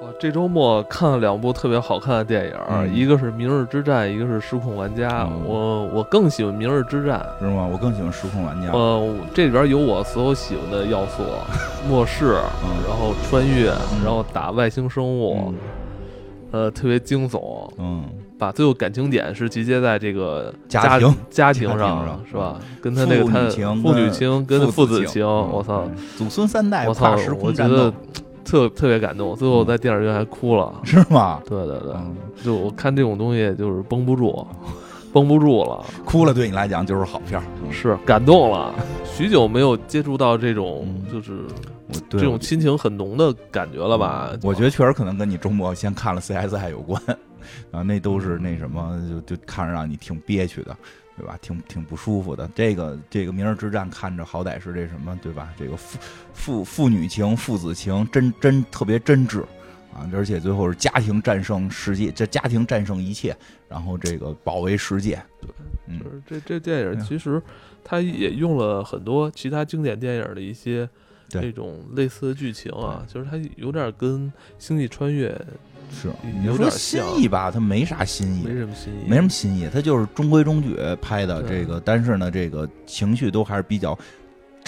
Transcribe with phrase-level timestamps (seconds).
[0.00, 7.66] 我这周末看了两部特别好看的电影，嗯一个是《明日之战》，一个是《失控玩家》嗯我我更喜欢《明日之战是吗？
[7.70, 11.24] 我更喜欢失控玩家。》，呃，这里边有我所有喜欢的要素，
[11.88, 15.54] 末世，嗯然后穿越，嗯然后打外星生物，嗯
[16.52, 18.04] 呃，特别惊悚，嗯，
[18.38, 22.56] 把最后感情点是集结在这个家庭家庭家庭上上是吧？
[22.80, 23.50] 跟他那个父他
[23.82, 25.82] 父女跟情跟父父子情，嗯我操！
[25.88, 27.32] 嗯祖孙三代我操时！
[27.32, 27.96] 我空战觉得斗，
[28.48, 30.72] 特特别感动，最后在电影院还哭了。
[30.84, 31.40] 是吗？
[31.46, 34.46] 对对对，嗯就我看这种东西就是绷不住，
[35.12, 37.44] 绷不住了，哭了对你来讲就是好片儿。
[37.62, 38.74] 嗯是感动了。
[39.04, 41.40] 许久没有接触到这种嗯就是
[41.88, 44.30] 我对这种亲情很浓的感觉了吧？
[44.42, 47.02] 我觉得确实可能跟你周末先看了 CSI 有关，
[47.70, 50.76] 啊，那都是那什么，就就看着让你挺憋屈的，
[51.18, 51.36] 对吧？
[51.42, 52.48] 挺挺不舒服的。
[52.54, 55.52] 这个这个《明日之战》看着好歹是这什么，对吧？
[55.58, 55.98] 这个父
[56.32, 59.42] 父父女情、父子情，真真特别真挚
[59.92, 60.08] 啊！
[60.12, 63.36] 而且最后是家庭战胜世界，这家庭战胜一切，
[63.68, 65.20] 然后这个保卫世界。
[65.40, 65.50] 对，
[65.88, 67.42] 嗯就是这这电影嗯其实
[67.82, 70.88] 它也用了很多其他经典电影的一些
[71.28, 75.28] 对这种类似的剧情啊，就是它有点跟《星际穿越
[75.90, 76.08] 是
[76.44, 83.98] 有你说新意吧，它没啥新意，没什么新意，没什么新意，它就是中规中矩拍的这个，但是呢，这个情绪都还是比较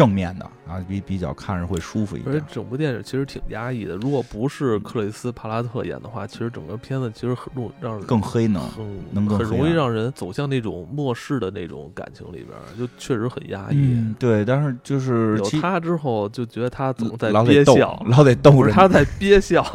[0.00, 2.34] 正面的啊，比比较看着会舒服一点。
[2.34, 13.76] 而且整部电影其实挺压抑的，如果不是克里斯·帕拉特演的话，其实整个片子其实很容让人更黑呢，很能更很容易让人走向那种末世的那种感情里边，就确实很压抑。
[13.76, 18.62] 嗯，对，但是就是有他之后，就觉得他总在憋笑，，老得逗着你。
[18.62, 19.62] 不是他在憋笑。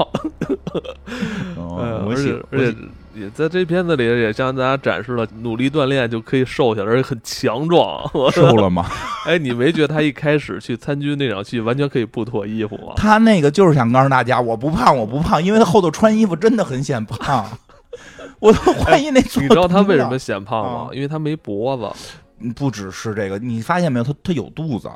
[2.08, 2.76] 而且而且
[3.16, 8.08] 也在这片子里也向大家展示了努力锻炼就可以瘦下来，而且很强壮。
[8.14, 8.86] 我 瘦了吗？
[9.26, 12.94] 哎，你没觉得他一开始去参军那场戏完全可以不脱衣服吗？
[12.98, 17.46] 他那个就是想告诉大家，我不胖，我不胖，因为他后头穿衣服真的很显胖。
[18.40, 20.94] 我都怀疑那做你知道他为什么显胖吗啊？
[20.94, 24.04] 因为他没脖子，不只是这个，你发现没有？
[24.04, 24.90] 他他有肚子，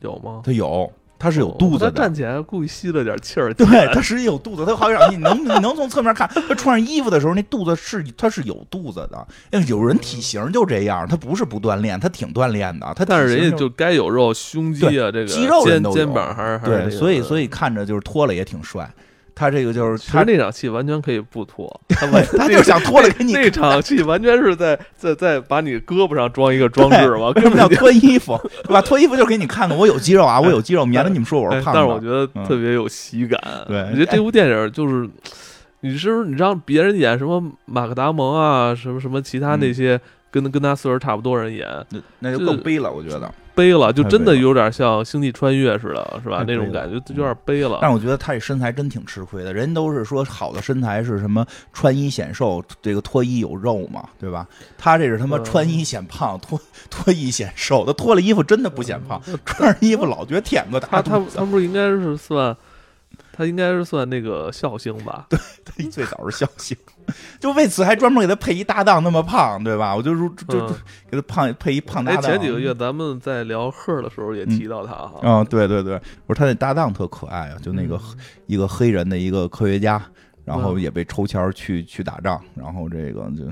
[0.00, 0.42] 有吗？
[0.44, 1.90] 他有，他是有肚子的。
[1.90, 3.52] 他站起来故意吸了点气儿。
[3.54, 9.26] 对，他实际有肚子，他好像你能 你能从侧面看，他穿上衣服的时候，那肚子是他是有肚子的。
[9.52, 12.92] 因为有人体型就这样，他不是不锻炼，他挺锻炼的。
[12.94, 18.90] 他但是人家就该有肉，胸肌啊，这个肌肉人都有肩肩膀还是还是对，所以所以以看着就是脱了也挺帅。
[19.34, 28.38] 他这个就是其实他那场戏完全可以不脱，他 完他就想脱了给你那场戏完全是在在在把你胳膊上装一个装置嘛，为什么要根本就脱衣服？
[28.64, 28.80] 对吧？
[28.80, 31.80] 脱衣服就是给你看看我有肌肉啊，我有肌肉，免得你们说我是哎胖的。
[31.80, 33.40] 但是我觉得嗯特别有喜感。
[33.66, 35.08] 对我觉得这部电影就是，
[35.80, 43.30] 你是不是你让别人演什么马克达蒙啊，什么什么其他那嗯些跟跟他岁数差不多人演，那那就更悲了，我觉得。
[43.54, 46.44] 悲了，就真的有点像《星际穿越》似的，是吧？
[46.46, 47.78] 那种感觉就有点背了。
[47.80, 54.46] 但是我觉得他这身材真挺吃亏的，人都是说好的身材是什么穿衣显瘦，这个脱衣有肉嘛，对吧？
[54.76, 56.60] 他这是他妈嗯穿衣显胖，脱
[56.90, 61.44] 脱衣显瘦，他脱了衣服真的不显胖，穿上衣服老觉得舔个他他大肚子他。
[61.44, 62.56] 不是应该是算，
[63.36, 65.26] 他应该是算那个笑星吧？
[65.30, 66.76] 对，他最早是笑星，
[67.40, 69.94] 就为此还专门给他配一搭档，那么胖，对吧？
[69.96, 70.74] 我就如就就嗯
[71.10, 72.22] 给他胖配一胖搭哎，档。
[72.24, 75.14] 前几个月咱们在聊赫的时候也提到他哈。
[75.22, 75.94] 嗯，对对对，
[76.26, 80.00] 我说他那搭档特可爱啊，就那个嗯一个黑人的一个科学家，
[80.44, 83.44] 然后嗯也被抽签儿去去打仗，然后这个就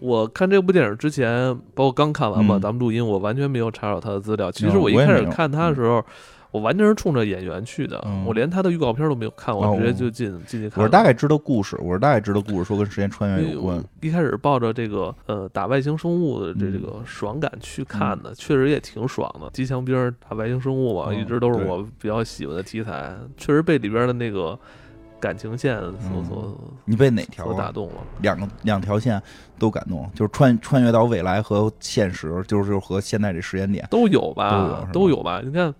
[0.00, 4.50] 我看这部电影之前，包括刚看完嘛，嗯咱们录音，我完全没有查找他的资料。
[4.50, 6.04] 其实嗯我一开始看他的时候，
[6.52, 10.78] 我完全是冲着演员去的，嗯我连他的预告片都没有看，我哦直接就进进去看。
[10.80, 13.82] 我是大概知道故事，我是大概知道故事，说跟时间穿越有关。
[14.02, 19.50] 一开始抱着这个呃打外星生物的这个爽感去看的，确实也挺爽的。
[19.50, 24.58] 机枪兵儿打外星生物嘛，嗯一直都是我比较喜欢的题材，确实被里边的那个
[25.18, 27.56] 感情线所嗯所你被哪条啊？
[27.56, 27.94] 打动了。
[28.20, 29.22] 两个两条线
[29.58, 33.86] 都感动，就是穿穿越到未来和现实，就是和现在这时间点。
[33.90, 35.40] 都有吧都有吧。
[35.42, 35.72] 你看，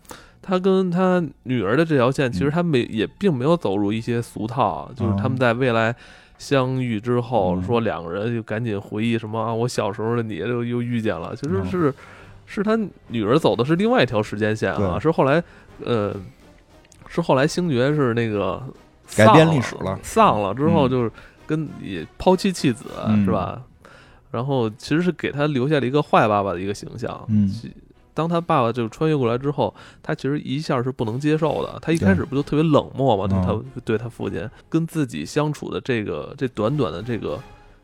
[0.42, 2.50] 他跟他女儿的这条线，其实嗯。
[2.50, 5.94] 他没、也并没有走入一些俗套，就是他们在未来
[6.36, 7.62] 相遇之后，嗯。
[7.62, 11.70] 说两个人就赶紧回忆什么啊，我小时候的你又又遇见了，其实嗯。
[11.70, 11.94] 是、
[12.44, 12.76] 是他
[13.08, 15.42] 女儿走的是另外一条时间线啊，是后来
[15.84, 16.14] 呃。
[17.08, 18.62] 是后来星爵是那个
[19.14, 19.98] 改变历史了。
[20.02, 20.90] 丧了之后嗯。
[20.90, 21.12] 就是
[21.46, 23.22] 跟也抛妻弃子、嗯。
[23.22, 23.60] 是吧？
[24.30, 27.46] 然后其实是给他留下了一个坏爸爸的一个形象，嗯。
[27.46, 27.70] 其
[28.14, 31.78] 当他爸爸就穿越过来之后，他其实一下是不能接受的。
[31.80, 33.26] 他一开始不就特别冷漠嘛？
[33.26, 37.40] 对他嗯对他父亲跟自己相处的这个这短短的这个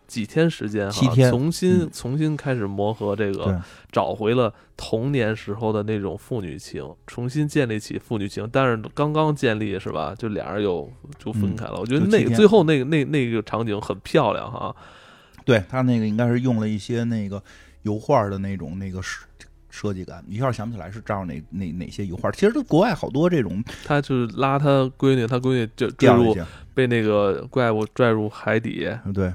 [0.07, 3.61] 几天时间哈，重新、嗯重新开始磨合这个，
[3.93, 8.49] 找回了童年时候的那种父女情，重新建立起父女情。
[8.51, 10.15] 但是刚刚建立是吧？
[10.17, 11.79] 就俩人又就分开了。
[11.79, 14.75] 我觉得那个最后那个那那个场景很漂亮哈。
[15.45, 17.43] 对他那个应该是用了一些那个
[17.83, 19.01] 油画的那种那个
[19.79, 22.31] 设设计感，一下想不起来是照哪哪哪些油画。
[22.33, 26.37] 其实都国外好多这种他就是拉他闺女，他闺女就坠入
[26.75, 29.33] 被那个怪物拽入海底，对，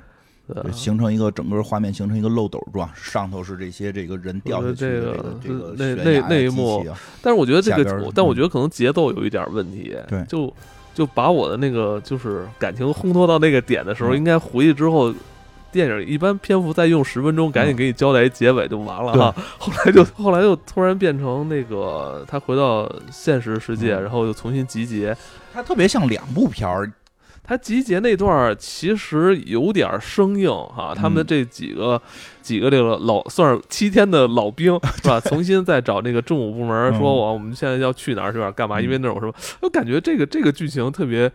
[0.48, 6.86] 呃形成一个整个画面形成一个漏斗状，上头是这些这个人掉下去的这这个那那那一幕。
[7.22, 8.36] 但是我觉得这个但我嗯。
[8.36, 10.24] 觉得可能节奏有一点问题，对。
[10.26, 10.54] 就
[10.94, 14.18] 就把我的那个就是感情烘托到那个点的时候，嗯。
[14.18, 15.14] 应该回去之后。
[15.74, 19.36] 电影一般篇幅再用十分钟，赶紧给你交代一结尾就完了哈。
[19.58, 25.18] 后来就后来又突然变成那个他回到现实世界，嗯然后又重新集结。
[25.52, 26.92] 他特别像两部片儿，
[27.44, 32.02] 他集结那段儿其实有点生硬哈，他们嗯这几个
[32.42, 35.20] 几个这个老算是七天的老兵 是吧？
[35.20, 38.80] 重新再找那个政府部门嗯说，我我们现在要去哪儿去哪儿干嘛？
[38.80, 41.32] 嗯因为那种什么，我感觉这个这个剧情特别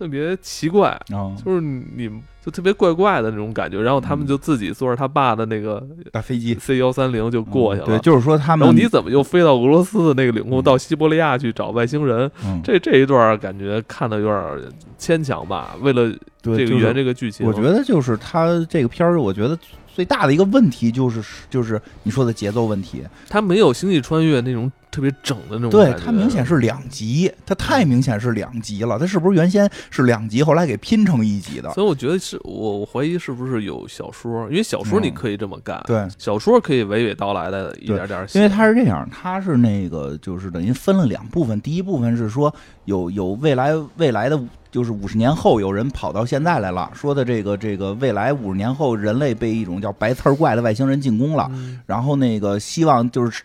[0.00, 2.10] 特别奇怪，啊，就是你
[2.42, 3.82] 就特别怪怪的那种感觉。
[3.82, 7.86] 然后他们嗯就自己坐着他爸的那个大飞机 C 幺三零就过去了。
[7.86, 12.30] 嗯对，就是说他们，然后你怎么又飞到俄罗斯的那个领空，嗯到西伯利亚去找外星人？
[12.46, 15.76] 嗯，这这一段感觉看的有点牵强吧？
[15.82, 16.10] 为了
[16.40, 19.58] 这个圆这个剧情，我觉得就是他这个片儿，我觉得
[20.00, 31.70] 最大的一个问题就是就是你说的节奏问题，它没有《星际穿越》那种特别整的那种对，它明显是两集，它太明显是两集了，它是不是原先是两集，后来给拼成一集的？
[31.74, 42.54] 所以我觉得是我我怀疑是不是有小说，因为小说嗯你可以这么干，对，小说可以娓娓道来的一点点，因为它是这样，它是那个就是等于分了两部分，第一部分是说
[42.86, 44.40] 有有未来未来的。
[44.70, 53.42] 就是五十年后有人跑到现在来了，说的这个这个未来五十年后人类被一种叫白刺儿怪的外星人进攻了，嗯然后那个希望就是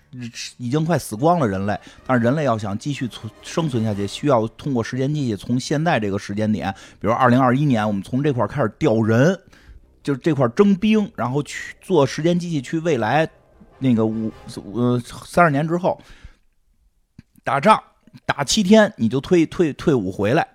[0.58, 1.76] 已经快死光了人类，
[2.06, 9.36] 但是人类要想继续存生存下去，需要通过时间机器从现在这个时间点，比如二零二一年，我们从这块儿开始调人，
[10.04, 13.28] 就是这块儿征兵，然后去做时间机器去未来
[13.80, 14.32] 那个五
[14.74, 16.00] 呃三十年之后
[17.44, 17.82] 打仗，
[18.28, 20.48] 打七天你就退退退伍回来。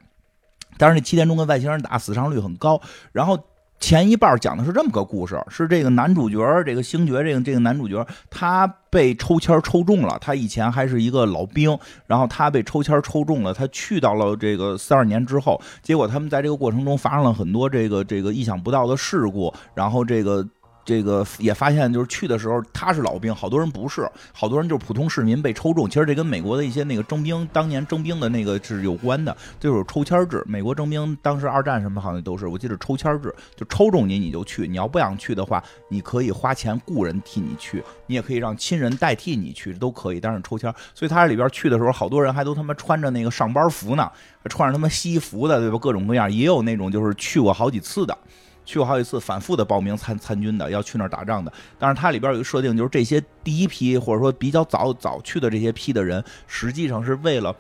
[0.81, 2.81] 但是那七天中跟外星人打，死伤率很高。
[3.13, 3.39] 然后
[3.79, 10.17] 前一半讲的是这么个故事，是这个男主角，这个星爵，这个这个男主角，他被抽签抽中了。
[10.23, 20.49] 他以前还是一个老兵，然后他被抽签抽中了，他去到了这个三二年之后，结果他们在这个过程中发生了很多这个这个意想不到的事故，然后这个。
[20.85, 25.89] 这个也发现，就是去的时候他是老兵，好多人不是，好多人就是普通市民被抽中。
[25.89, 30.43] 其实这跟美国的一些那个征兵当年征兵的那个是有关的，就是抽签制。
[30.47, 40.19] 美国征兵当时二战什么好像都是，我记得抽签制，就抽中你你就去，你要不想去的话，你可以花钱雇人替你去，你也可以让亲人代替你去，都可以。
[40.19, 44.11] 但是抽签，所以他里边去的时候，好多人还都他妈穿着那个上班服呢，
[44.49, 45.79] 穿着他妈西服的，对吧？
[45.79, 48.17] 各种各样，也有那种就是去过好几次的。
[48.65, 51.53] 去过好几次，反复的报名参参军的，要去那儿打仗的。
[51.79, 57.55] 但是它里边有一个设定，就是这些第一批或者说比较早早去的这些批的人，实际上是为了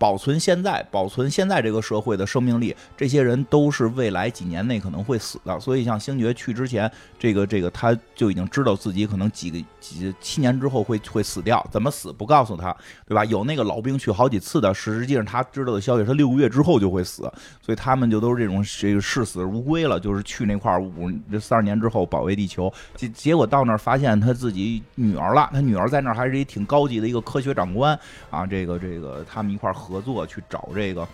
[0.00, 5.60] 保存现在、保存现在这个社会的生命力，这些人都是未来几年内可能会死的。
[5.60, 12.74] 所以像星爵去之前，这个这个他就已经知道自己可能几个几七年之后会会死掉，怎么死不告诉他，
[13.06, 13.22] 对吧？
[13.26, 17.30] 有那个老兵去好几次的，实际上他知道的消息，他六个月之后就会死，
[17.60, 22.72] 所以他们就都是这种这个视死如归了，就是去那块五这三十年之后保卫地球。
[22.96, 27.98] 结结果到那儿发现他自己女儿了，他女儿在那儿还是一挺高级的一个科学长官
[28.30, 31.06] 啊，这个这个他们一块儿合作去找这个。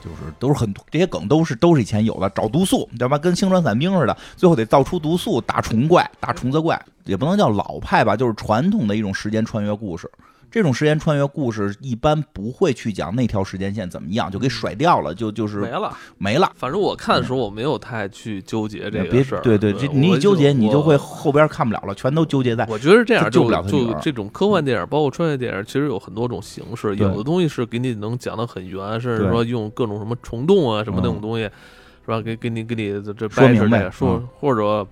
[0.00, 3.18] 就是都是很这些梗都是都是以前有的，找毒素知道吧？
[3.18, 10.08] 跟星船伞兵似的，最后得造出毒素，大虫怪、大虫子怪，也不能叫老派吧，就是传统的一种时间穿越故事。
[10.50, 15.96] 这种时间穿越故事一般不会去讲那条时间线怎么样，就给甩掉了，就就是没了。
[16.16, 16.50] 没了。
[16.54, 19.42] 反正我看的时候，我没有太去纠结这个事儿。
[19.42, 22.66] 对对，这你一纠结，你就会后边看不了了，全都纠结在。
[22.70, 26.96] 我觉得这样救不了就这种科幻电影，包括穿越电影，其实有很多种形式。
[26.96, 32.20] 有的东西是给你能讲得很圆，甚至说用各种什么虫洞啊什么那种嗯东西，是吧？
[32.20, 34.86] 给给你给你这这说明白掰扯这个说嗯或者。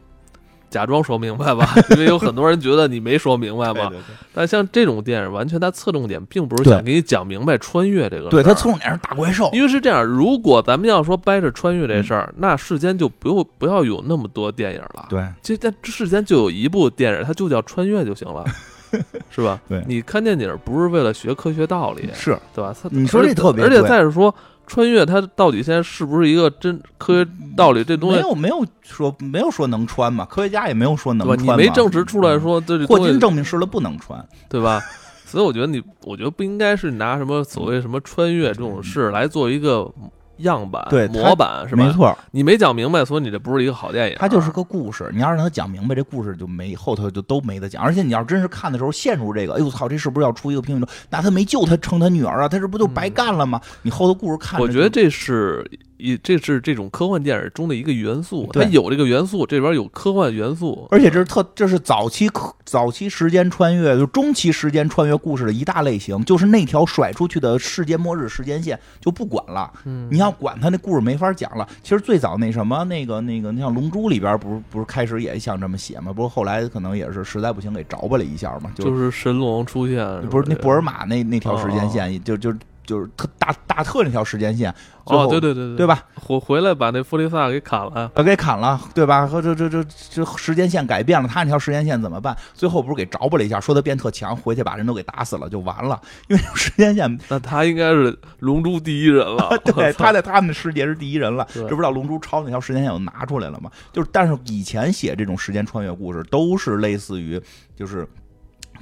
[0.76, 3.88] 假装说明白吧， 因为有很多人觉得你没说明白嘛。
[3.88, 3.98] 对
[4.34, 8.30] 但像这种电影，完全它侧重点并不是想给你讲明白穿越这个事儿。
[8.30, 9.48] 对，它侧重点是大怪兽。
[9.54, 15.06] 因为是这样，如果咱们要说掰扯穿越这事嗯儿，那世间就不用不要有那么多电影了。
[15.08, 18.44] 对，这在世间就有一部电影，它就叫穿越就行了，
[19.30, 19.58] 是吧？
[19.68, 22.74] 对你看电影不是为了学科学道理，是对吧？
[22.82, 24.34] 它你说这特别而且再是说，
[24.66, 27.84] 穿越它到底现在是不是一个真科学道理？
[27.84, 31.26] 这东西没有没有说没有说能穿嘛，科学家也没有说能？
[31.26, 31.56] 穿嘛。
[31.56, 34.22] 你没证实出来说这这霍金证明是了不能穿。
[34.48, 34.82] 对吧？
[35.24, 39.92] 所以我觉得你，我觉得不应该是拿什么所谓什么穿越这种事来做一个
[40.38, 41.84] 样板、对模板，是吧？
[41.84, 44.16] 没，错，你没讲明白，所以你这不是一个好电影。
[44.18, 45.10] 它就是个故事。
[45.12, 47.82] 你要让他讲明白，这故事就没后头就都没得讲。
[47.82, 50.90] 而且你要真是看的时候陷入这个，哎呦操，这是不是要出一个平行宇宙？
[51.10, 53.60] 那他没救他成他女儿啊，他这不就白干了吗？
[53.82, 60.86] 你后头故事看，我觉得这是一，这是这种科幻电影中的一个元素，它有这个元素，这边有科幻元素。
[60.90, 69.72] 而且这是特，这是早期科早期时间穿越，就中期时间穿越故事的一大类型，就是那条甩出去的世界末日时间线就不管了。
[69.84, 71.66] 嗯，你要管它那故事没法讲了。
[71.82, 76.12] 其实最早那什么那个那个，你像《龙珠》里边不是不是开始也想这么写吗？
[76.12, 82.52] 不是后来可能也是实在不行给着吧了一下嘛，就就是神龙出现，不是那布尔玛那那条时间线，就就
[82.86, 84.72] 就是特大大特那条时间线，
[85.04, 85.86] 哦，对对对对对？
[85.86, 86.04] 吧？
[86.14, 88.10] 回回来把那弗利萨给砍了。
[88.14, 89.26] 呃，给砍了，对吧？
[89.26, 92.34] 和这这这这时间线改变了，他那条时间线怎么办？
[92.54, 96.00] 最后不是给着吧了一下，说他变特强，回去把人都给打死了，就完了。
[96.28, 99.50] 因为时间线， 那他应该是龙珠第一人了。
[99.66, 101.46] 对，他在他们的世界是第一人了。
[101.52, 103.70] 这不知道龙珠超那条时间线又拿出来了吗？
[103.92, 107.40] 就是，但是以前写这种时间穿越故事都是类似于
[107.74, 108.08] 就是。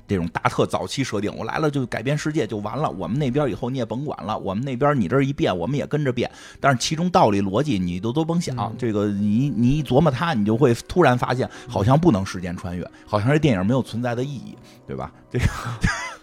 [0.07, 2.91] 这种大特早期设定，我来了就改变世界就完了。
[2.91, 6.31] 我们那边以后你也甭管了，我们那边你这一变，我们也跟着变。
[6.61, 14.57] 但是其中道理逻辑你都都甭想，嗯这个你你一琢磨它，你就会突然发现，好像不能时间穿越，好像这电影没有存在的意义，
[14.87, 15.13] 对吧？
[15.31, 15.45] 这个。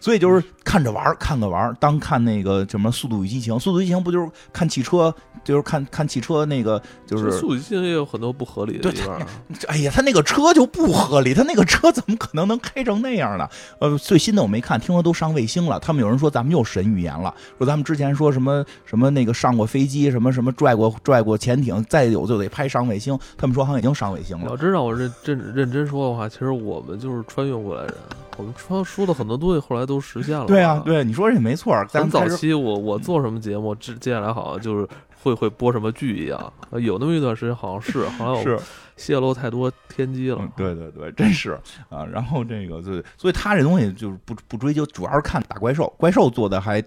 [0.00, 1.76] 所以就是看着玩儿，看个玩儿。
[1.80, 9.20] 当看那个什么《速度与激情》，《速度与激情》不就是看汽车，就是看看汽车那个，就是速度与激情也有很多不合理的地方。
[9.68, 13.48] 哎呀，他那个车就不合理，他那个车怎么可能能开成那样呢？
[13.80, 15.78] 呃，最新的我没看，听说都上卫星了。
[15.80, 23.18] 他们有人说咱们又神预言了，说咱们之前说什么什么那个上过飞机，什么什么拽过拽过潜艇，再有就得拍上卫星。
[23.36, 24.56] 他们说好像已经上卫星了要。
[24.56, 27.94] 知道我认认认真说的话，其实我们就是穿越过来人。
[28.36, 30.46] 我们说说的很多东西，后来都实现了。
[30.46, 30.82] 对啊，。
[30.84, 31.72] 对，你说这也没错。
[31.88, 34.86] 咱很们开始早期我我做什么节目，接接下来好像就是
[35.22, 38.58] 会会播什么剧一样，呃有那么一段时间好像是，后来我是
[38.96, 40.50] 泄露太多天机了嗯，。
[40.56, 42.04] 对对对，真是啊。
[42.04, 46.82] 然后这个对，所以他这东西就是不不追究，主要是看打怪兽，怪兽做的还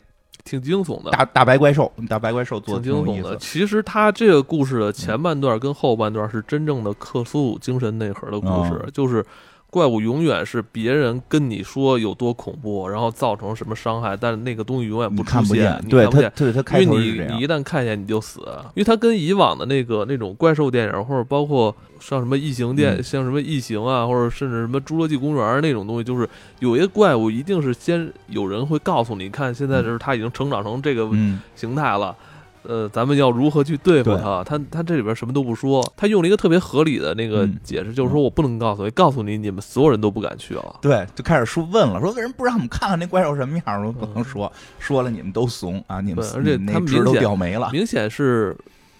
[0.46, 3.36] 挺惊悚的，大大白怪兽，大白怪兽做的挺惊悚的。
[3.38, 9.24] 其实他这个故事的前半段跟后半段是真正的克苏鲁精神内核的故事，哦就是
[9.70, 16.32] 怪物永远是别人跟你说有多恐怖，然后造成什么伤害，但是那个东西永远不出现看不见，，对他你看不见。
[16.36, 17.50] 对它开因为你你一。
[17.50, 18.42] 旦看见你就死，
[18.76, 32.16] 因为它跟以往的那个那种怪兽电影，或者包括像什么异形电，嗯像什么异形啊，或者甚至什么侏罗纪公园那种东西，就是有一个怪物一定是先有人会告诉你，看现在就是它已经成长成这个嗯，形态了。
[32.64, 34.44] 呃，咱们要如何去对付他？
[34.44, 40.76] 他他这里边什么都不说，他用了一个特别合理的那个嗯解释，就是说我不能告诉你，告诉你，你们所有人都不敢去了。
[40.82, 43.80] 对，就开始说问了，说为什么不让我们看看那怪兽什么样？
[43.80, 47.70] 我说不能嗯说，说了你们都怂啊，你们而且他们明显掉没了。
[47.72, 48.56] 明显是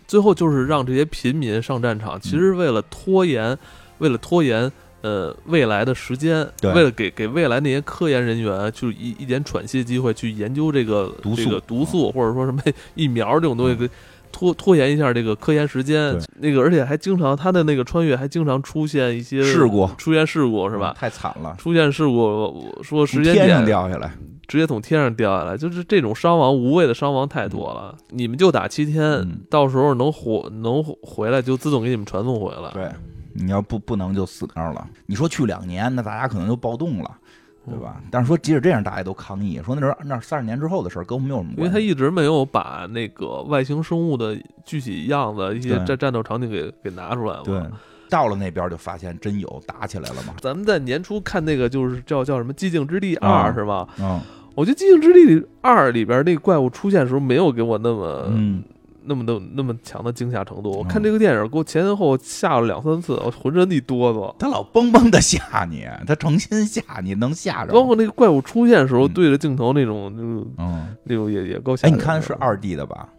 [0.08, 3.58] 最后就是让这些平民上战场，其实为了拖延，
[3.98, 6.74] 为了拖延呃未来的时间，对。
[6.74, 11.44] 为了给给未来那些科研人员就是一一点喘息机会去研究这个毒素。
[11.44, 12.62] 这个毒素或者说什么
[12.96, 13.90] 疫苗这种东西给。
[14.32, 19.90] 拖拖延一下这个科研时间，那个而且还经常他的那个穿越还经常出现一些事故。
[19.98, 20.96] 出现事故是吧？
[20.96, 24.14] 太惨了，出现事故，我说时间从天上点掉下来，
[24.48, 27.96] 直接从天上掉下来，就是这种伤亡，无谓的伤亡太多了。
[28.12, 29.40] 你们就打七天，嗯。
[29.50, 32.70] 到时候能活能回来，就自动给你们传送回来。
[32.72, 32.88] 对，
[33.34, 34.88] 你要不不能就死那儿了。
[35.06, 37.18] 你说去两年，那大家可能就暴动了。
[37.66, 37.98] 对吧？
[38.00, 41.70] 嗯但是说即使这样，大家都抗议，说那时候那三十年之后的事儿，跟我们没有什么关系因为。
[41.70, 47.44] 他一直没有把那个外星生物的具体样子、一些战战斗场景给给拿出来嘛。
[47.44, 47.62] 对，
[48.10, 50.34] 到了那边就发现真有打起来了嘛。
[50.42, 53.88] 咱们在年初看那个就是叫叫什么《寂静之地啊二》是吧？
[54.00, 54.20] 嗯
[54.56, 58.64] 我觉得《寂静之地二》里边那个怪物出现的时候，没有给我那么、嗯，
[59.10, 60.70] 那么的那么强的惊吓程度。
[60.70, 64.34] 我嗯看这个电影给我前前后后吓了两三次，我浑身一哆嗦。
[64.38, 67.74] 他老蹦蹦的吓你，他成心吓你，能吓着。
[67.74, 73.10] 包括那个怪物出现的时候，嗯对着镜头那种，那种嗯，那种也也够吓哎，你看是二 D 的吧？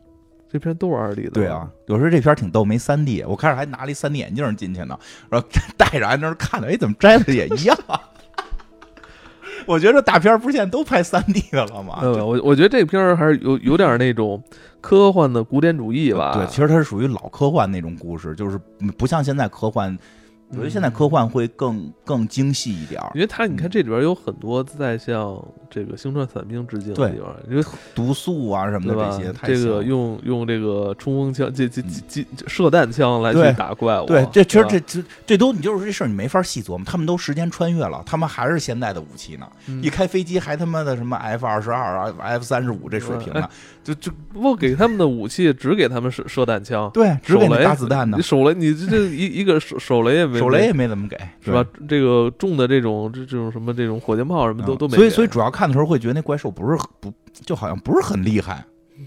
[0.48, 1.30] 这片都是二 D 的。
[1.30, 3.22] 对啊，，有时候这片挺逗，没三 D。
[3.24, 7.76] 我开始还拿了一三 D 眼镜进去呢，然后 戴着还在那看着，哎，怎么摘的也一样？
[9.66, 11.98] 我觉得大片儿不是现在都拍三 D 的了吗？
[12.00, 14.42] 对，我我觉得这片儿还是有有点那种
[14.80, 16.32] 科幻的古典主义吧。
[16.34, 18.58] 对，其实它是属于老科幻那种故事，就是
[18.96, 19.96] 不像现在科幻
[20.50, 25.40] 我觉得现在科幻会更更精细一点儿，因为它你看这里边有很多在向
[25.70, 27.62] 这个星战伞兵致敬的地方，因为
[27.94, 39.48] 毒素啊什么的这些，这个用用这个冲锋枪、这这这这射弹枪来去打怪物，对，这其实这这这都你就是这事儿你没法细琢磨，他们都时间穿越了，他们还是现代的武器呢，
[39.82, 43.48] 一开飞机还他妈的什么 F 二十二啊、F 三十五这水平呢，
[43.94, 50.38] 就就不给他们的武器只给他们射射弹枪，对，只给打子弹的，手雷你这一一个手手雷也没。
[50.38, 51.64] 手雷也没怎么给，是吧？
[51.88, 54.96] 这个重的这种这这种什么这种火箭炮什么都都没。
[54.96, 58.64] 所以所以主要看的时候会觉得那怪兽不是不就好像不是很厉害，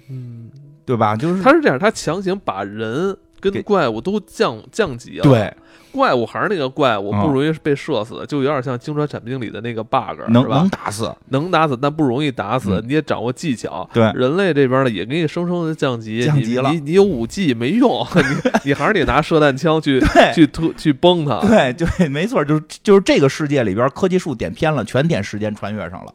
[0.09, 0.49] 嗯，
[0.85, 1.15] 对吧？
[1.15, 5.23] 就是他是这样，他强行把人跟怪物都降降级了。
[5.23, 5.53] 对。
[5.91, 12.83] 怪物还是那个怪物，不容易被射死，就有点像《精传闪兵》里的那个 bug，能能打死，能打死，但不容易打死。
[12.87, 13.87] 你也掌握技巧。
[13.93, 16.71] 对，人类这边呢，也给你生生的降级，降级了。
[16.71, 20.01] 你你有武器没用， 你你还是得拿射弹枪去
[20.33, 21.39] 去突去崩它。
[21.41, 26.13] 对对，没错，就是就是这个世界里边科技树点偏了，全点时间穿越上了。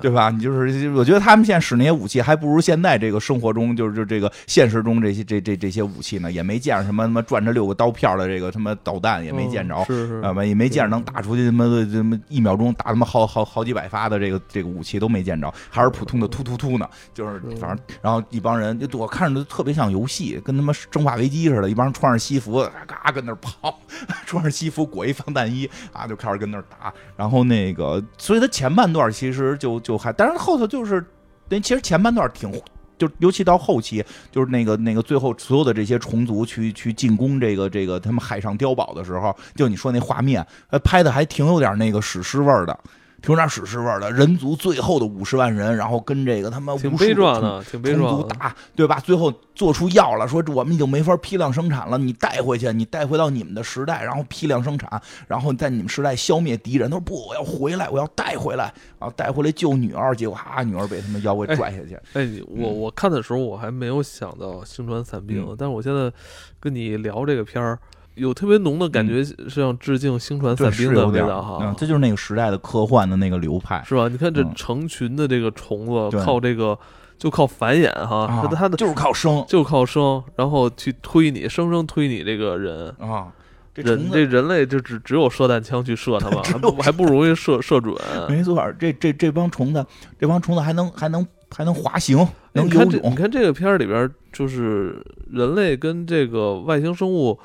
[0.00, 0.28] 对吧？
[0.28, 9.76] 你就是，我觉得他们现在使那些武器，还不如现在这个生活中，就是就这个现实中这些这这这些武器呢，也没见着什么他妈转着六个刀片的这个他妈导弹，也没见着，
[10.22, 10.44] 啊吧？
[10.44, 16.88] 也没见着能打出去他妈的他妈一秒钟打他妈好好好几百发的这个这个武器都没见着，还是普通的突突突呢。
[17.14, 23.78] 就是反正，然后一帮人，就我看着都特别像游戏，跟他妈生化危机似的，一帮人穿着西服，嘎跟那跑，
[24.26, 26.92] 穿着西服裹一防弹衣啊，就开始跟那打。
[27.16, 29.68] 然后那个，所以他前半段其实就。
[29.68, 31.04] 就就还，但是后头就是，
[31.50, 32.50] 那其实前半段挺，
[32.98, 40.46] 就尤其到后期，就是那个那个最后所有的这些虫族去去进攻这个这个他们海上碉堡的时候，就你说那画面，
[40.84, 42.78] 拍的还挺有点那个史诗味儿的。
[43.20, 49.00] 挺有点史诗味儿的，人族最后的五十万人，然后跟这个他妈挺悲壮的，挺悲壮的打，对吧？
[49.00, 56.88] 最后做出药了，说我们已经没法批量生产了，你带回去，你带回到你们的时代，然后批量生产，然后在你们时代消灭敌人。
[56.88, 61.98] 他说不，我要回来，我要带回来，啊带回来救女儿，结果哈，女儿被他们妖给拽下去。
[62.12, 66.12] 哎，我我看的时候我还没有想到星船散兵，但是我现在
[66.60, 67.78] 跟你聊这个片儿。
[68.18, 74.08] 有特别浓的感觉，像致敬《星船散兵》的味道哈，这就是那个时代的科幻的那个流派，是吧？
[74.08, 76.78] 你看这成群的这个虫子，靠这个
[77.16, 83.28] 就靠繁衍哈，它的就是靠生，就靠生，然后去推你，生生推你这个人啊，
[83.74, 87.94] 人这人类就只只有射弹枪去射他们， 还不还不容易射射准。
[88.28, 89.84] 没错，这这这帮虫子，
[90.18, 93.12] 这帮虫子还能还能还能滑行，能游泳。
[93.12, 95.00] 你看这个片儿里边，就是
[95.30, 97.38] 人类跟这个外星生物。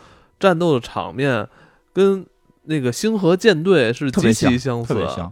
[0.44, 1.48] 战斗的场面
[1.94, 2.26] 跟
[2.64, 5.32] 那个星河舰队是极其相似，特别像。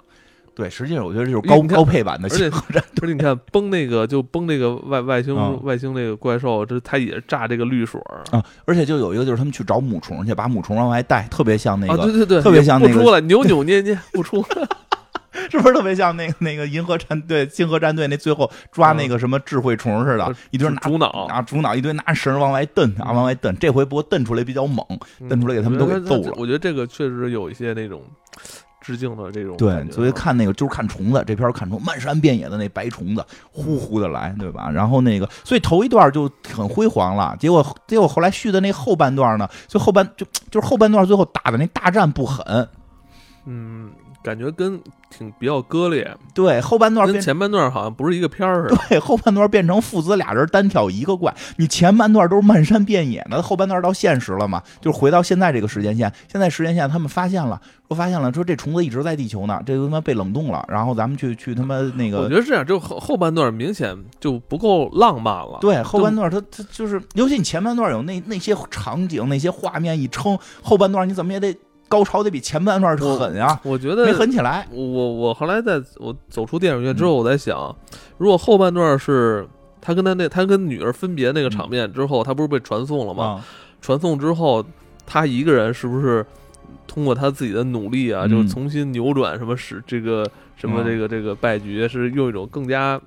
[0.55, 3.13] 对，实际上我觉得这是高高配版的星河战队。
[3.13, 7.99] 你看崩那个就崩那个外外星外星那个怪兽，这他也炸这个绿水
[8.31, 8.41] 啊。
[8.63, 14.45] 而且就有一个就是他们去找母虫去，把母虫往外带，特别像那个，对对对，特别像那个，不出来扭扭捏捏不出。
[15.51, 23.55] 是不是特别像那个那个银河战队、星河战队那最后抓那个什么智慧虫似的，一堆拿主脑啊主脑，一堆拿绳往外蹬啊，往外蹬。
[23.59, 24.85] 这回不过蹬出来比较猛，
[25.29, 26.33] 蹬出来给他们都给揍了。
[26.37, 28.01] 我觉得这个确实有一些那种
[28.81, 29.57] 致敬的这种。
[29.57, 34.69] 对，所以看那个就是看虫子，这片看虫，漫山遍野的那白虫子呼呼的来，对吧？
[34.71, 42.67] 然后那个，所以头一段就很辉煌了，结果结果后来续的那后半段呢，就后半就就是后半段最后打的那大战不狠，
[43.45, 43.91] 嗯。
[44.23, 44.79] 感觉跟
[45.09, 48.81] 挺比较割裂，对后半段跟前半段好像不是一个片儿似的。
[48.89, 56.11] 对后半段变成父子俩人单挑一个怪，你前半段都是漫山遍野的，后半段到现实了嘛，就是回到现在这个时间线。
[56.31, 62.19] 现在时间线他们发现了，说发现了，说这虫子一直在地球呢，这他妈被冷冻了，然后咱们去去他妈那个。
[62.19, 65.57] 我觉得这样，就后后半段明显就不够浪漫了。
[65.59, 71.57] 对后半段他他就是，尤其你前半段有那那些场景那些画面一撑，后半段你怎么也得。
[71.91, 73.59] 高潮得比前半段狠呀！
[73.63, 74.65] 我觉得没狠起来。
[74.71, 77.75] 我我后来在我走出电影院之后，我在想，
[78.17, 79.45] 如果后半段是
[79.81, 83.43] 他跟他那他跟女儿分别那个场面之后，他不是被传送了吗？
[83.81, 84.65] 传送之后，
[85.05, 86.25] 他一个人是不是
[86.87, 90.25] 通过他自己的努力啊，就重新扭转什么使这个
[90.55, 92.97] 什么这个这个败局，是用一种更加。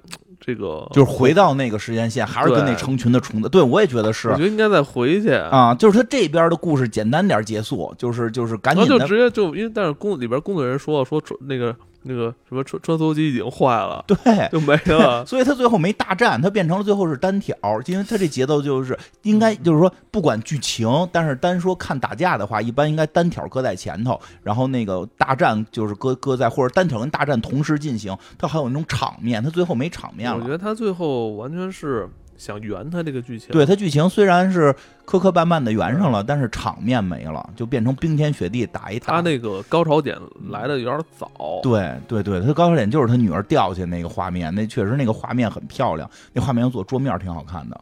[0.44, 3.48] 这个就是回到那个时间线，还是跟那成群的虫子？
[3.48, 4.28] 对我也觉得是。
[4.28, 11.74] 我觉得应该再回去啊，就是他这边的故事简单点结束，就是就是赶紧就直接就因为但是工里边工作人员说说那个。
[12.04, 14.16] 那个什么穿穿梭机已经坏了，对，
[14.52, 15.24] 就没了。
[15.26, 30.36] 所以他最后没大战，他变成了最后是单挑，因为他这节奏就是应该就是说不管剧情，但是单说看打架的话，一般应该单挑搁在前头，然后那个大战就是搁搁在或者单挑跟大战同时进行，他还有那种场面，他最后没场面了。
[30.36, 32.08] 我觉得他最后完全是
[32.44, 33.48] 想圆他这个剧情。
[33.52, 34.74] 对他剧情虽然是
[35.06, 39.06] 磕磕绊绊的圆上了，但是场面没了，就变成冰天雪地打一打。
[39.14, 40.14] 他那个高潮点
[40.50, 41.30] 来的有点早。
[41.62, 47.80] 对对对，他高潮点就是他女儿掉下那个画面，那确实那个画面很漂亮，那画面做桌面挺好看的，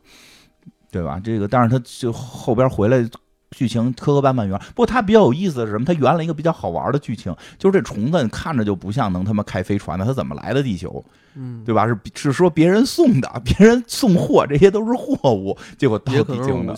[0.92, 1.20] 对吧？
[1.24, 3.04] 这个但是他就后边回来。
[3.52, 5.84] 剧情磕磕绊绊圆，不过它比较有意思的是什么？
[5.84, 11.04] 它圆了一个比较好玩的剧情，就是这虫子看着就不像能他妈开飞船的，它怎么来的地球？
[11.34, 11.86] 嗯，对吧？
[11.86, 16.76] 是是说别人送的， 别人送货，这些都是货物，结果到地球的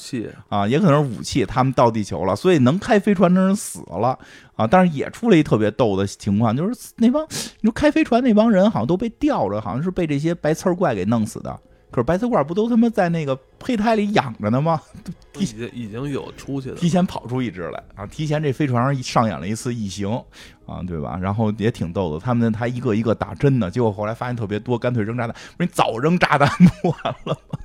[0.48, 4.16] 啊，也可能是武器，他们到地球了，所以能开飞船的人死了
[4.54, 4.66] 啊。
[4.66, 11.58] 但是也出了一特别逗的情况，就是那帮你说开飞船那帮人好像都被吊着，好像是被这些白刺怪给弄死的。
[11.94, 14.82] 可是白色怪不都他妈在那个胚胎里养着呢吗？
[15.38, 18.04] 已经已经有出去了，提前跑出一只来啊！
[18.04, 20.10] 提前这飞船上上演了一次异形
[20.66, 21.16] 啊，对吧？
[21.22, 23.70] 然后也挺逗的，他们他一个一个打针呢。
[23.70, 25.36] 结果后来发现特别多，干脆扔炸弹。
[25.56, 26.48] 我说你早扔炸弹
[26.82, 27.58] 不完了吗？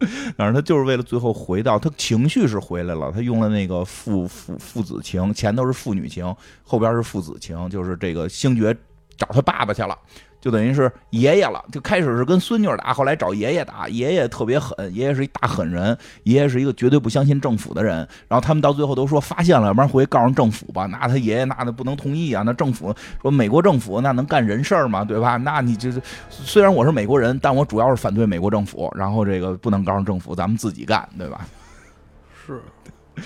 [0.38, 8.74] 反正他就是为了最后回到他情绪是回来了，他用了那个父父父子情，前头是父女情，后边是父子情，就是这个星爵
[9.18, 9.94] 找他爸爸去了。
[10.40, 17.96] 就等于是爷爷了，就开始是跟孙女打，后来找爷爷打，爷爷特别狠，爷爷是一大狠人，爷爷是一个绝对不相信政府的人。
[18.26, 20.86] 然后他们到最后都说发现了，要不然回去告诉政府吧。
[20.86, 25.04] 那他爷爷那那不能同意啊，那政府说美国政府那能干人事儿吗？
[25.04, 25.36] 对吧？
[25.36, 26.00] 那你就是
[26.30, 31.46] 虽然我是美国人，但我主要是反对美国政府，然后这个不能告诉政府，咱们自己干，对吧？
[32.46, 32.60] 是。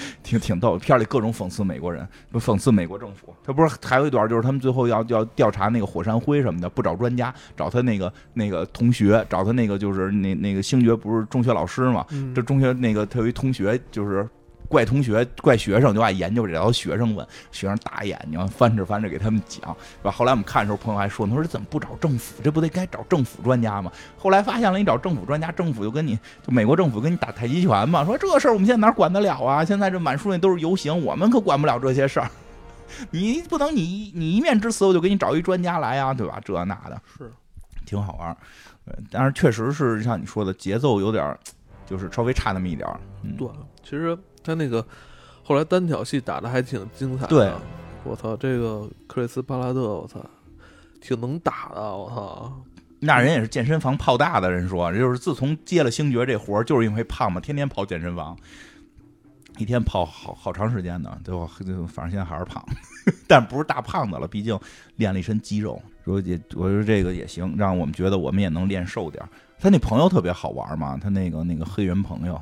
[0.22, 3.34] 挺挺逗，片里各种讽刺美国人，讽刺美国政府。
[3.44, 12.06] 他不是还有一段，就是他们最后要要调查那个火山灰什么的，不找专家，找他那个那个同学，找他那个就是那那个星爵不是中学老师嘛？
[12.34, 14.28] 这中学那个他有一同学就是。
[14.68, 19.60] 怪同学、怪学生就爱研究这，然后学生问，学生大眼睛翻着翻着给他们讲，
[19.98, 20.10] 是吧？
[20.10, 22.42] 后来我们看的时候，朋友还说：“他说怎么不找政府？
[22.42, 29.64] 这不得该找政府专家吗？” 后来发现了，你找政府专家，政府就跟你就美国政府跟你打太极拳嘛，说这事儿我们现在哪管得了啊？
[29.64, 32.30] 现在这满树那都是游行，我们可管不了这些事儿。
[33.10, 36.40] 你不能你你一面之词，我就给你找一专家来啊，对吧？
[36.44, 37.30] 这那的，是
[37.84, 38.36] 挺好玩。
[39.10, 41.36] 但是确实是像你说的，节奏有点
[41.86, 42.98] 就是稍微差那么一点儿。
[43.36, 43.48] 对，
[43.82, 44.16] 其实。
[44.44, 44.86] 他那个
[45.42, 47.52] 后来单挑戏打的还挺精彩的，对，
[48.04, 50.24] 我操，这个克里斯巴拉特，我操，
[51.00, 52.52] 挺能打的，我操，
[53.00, 58.36] 那人也是健身房泡大的人说，就是自从接了星爵这活儿，就是因为胖嘛，天天跑健身房，
[59.58, 61.46] 一天跑好好长时间呢，最后
[61.88, 62.64] 反正现在还是胖，
[63.26, 64.58] 但不是大胖子了，毕竟
[64.96, 69.22] 练了一身肌肉，说也我说这个也行，让我们觉得我们也能练瘦点。
[69.64, 72.38] 他那朋友特别好玩嘛，他那个那个黑人朋友，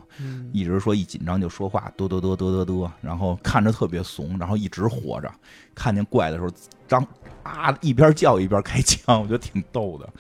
[0.53, 5.33] 一直说一紧张就说话，嘚嘚嘚嘚嘚嘚，然后看着特别怂，然后一直活着，
[5.73, 6.51] 看见怪的时候
[6.89, 7.07] 张
[7.45, 10.13] 啊一边叫一边开枪， 我觉得挺逗的。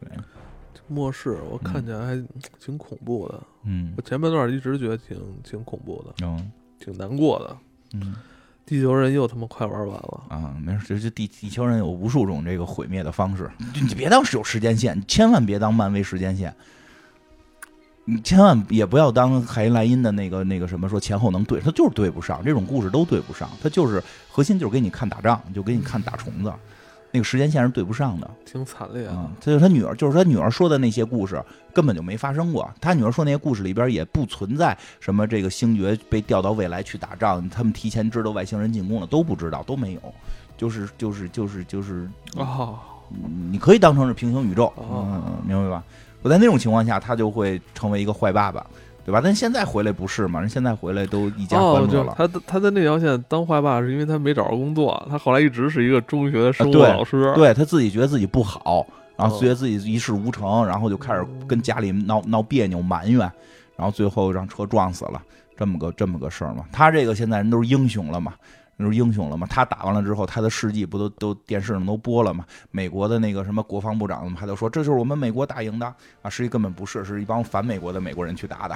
[0.00, 0.10] 对，
[0.88, 2.26] 末世我看起来还
[2.58, 7.56] 挺恐怖的，嗯，我前半段一直觉得挺挺恐怖的，嗯，挺难过的，
[7.92, 8.16] 嗯。
[8.66, 10.52] 地球人又他妈快玩完了啊！
[10.60, 13.48] 没事，这这地地球人有无数种这个毁灭的方式，
[13.80, 16.52] 你别当是有时间线，千万别当漫威时间线，
[18.04, 26.52] 你千万也不要当海因莱因的那个那个什么说前后能对，他就是对不上，这种故事都对不上，他就是核心就是给你看打仗，就给你看打虫子。
[27.16, 29.26] 那个时间线是对不上的，挺惨烈啊！
[29.40, 32.70] 他就是他女儿，就是他女儿说的那些故事根本就没发生过。
[32.78, 40.00] 他女儿说那些故事里边也不存在什么这个星爵被调到未来去打仗，他们提前知道外星人进攻了都不知道，都没有。
[40.58, 42.74] 就是就是就是就是啊，
[43.50, 45.82] 你可以当成是平行宇宙，嗯，明白吧？
[46.20, 48.66] 我在那种情况下，他就会成为一个坏爸爸。
[49.06, 49.20] 对吧？
[49.22, 50.40] 但现在回来不是嘛？
[50.40, 52.12] 人现在回来都一家欢乐了。
[52.18, 57.32] 他他在那条线当坏爸是因为他没找着工作，他后来一直是一个中学的生物老师。
[57.36, 58.84] 对他自己觉得自己不好，
[59.16, 63.20] 然后觉得自己一事无成，然后就开始跟家里闹闹别扭、埋怨，
[63.76, 65.22] 然后最后让车撞死了，
[65.56, 66.64] 这么个这么个事儿嘛。
[66.72, 68.34] 他这个现在人都是英雄了嘛。
[68.76, 69.46] 那是英雄了嘛？
[69.48, 72.44] 他打完了之后，他的事迹不都都电视上都播了嘛？
[72.70, 75.86] 美国的那个什么国防部长还都说这就是我们美国打赢的
[76.20, 78.74] 啊，实际根本不是，是一帮反美国的美国人去打的。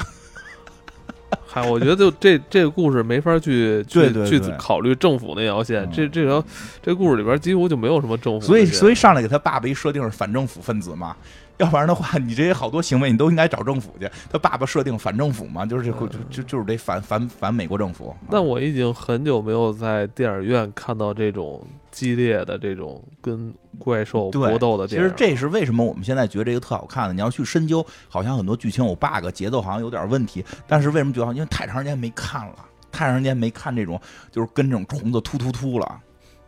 [1.47, 6.43] 嗨，我觉得就这这个故事没法去去去考虑政府那条线，这这条
[6.81, 8.47] 这故事里边几乎就没有什么政府。
[8.47, 11.17] 所以所以上来给他爸爸一设定是反政府分子嘛。
[11.61, 14.11] 要不然的话，你这些好多行为你都应该找政府去。
[14.33, 18.17] 他爸爸设定反政府嘛，就是这就就就是得反反反美国政府。
[18.31, 25.07] 那我已经很久没有在电影院看到这种激烈的这种跟怪兽搏斗的电影。
[25.07, 27.13] 其实这是为什么我们现在觉得这个特好看的。
[27.13, 30.43] 你要去深究，好像很多剧情有 bug，节奏好像有点问题。
[30.67, 31.35] 但是为什么觉得？
[31.35, 32.55] 因为太长时间没看了，
[32.91, 36.01] 太长时间没看这种就是跟这种虫子突突突了，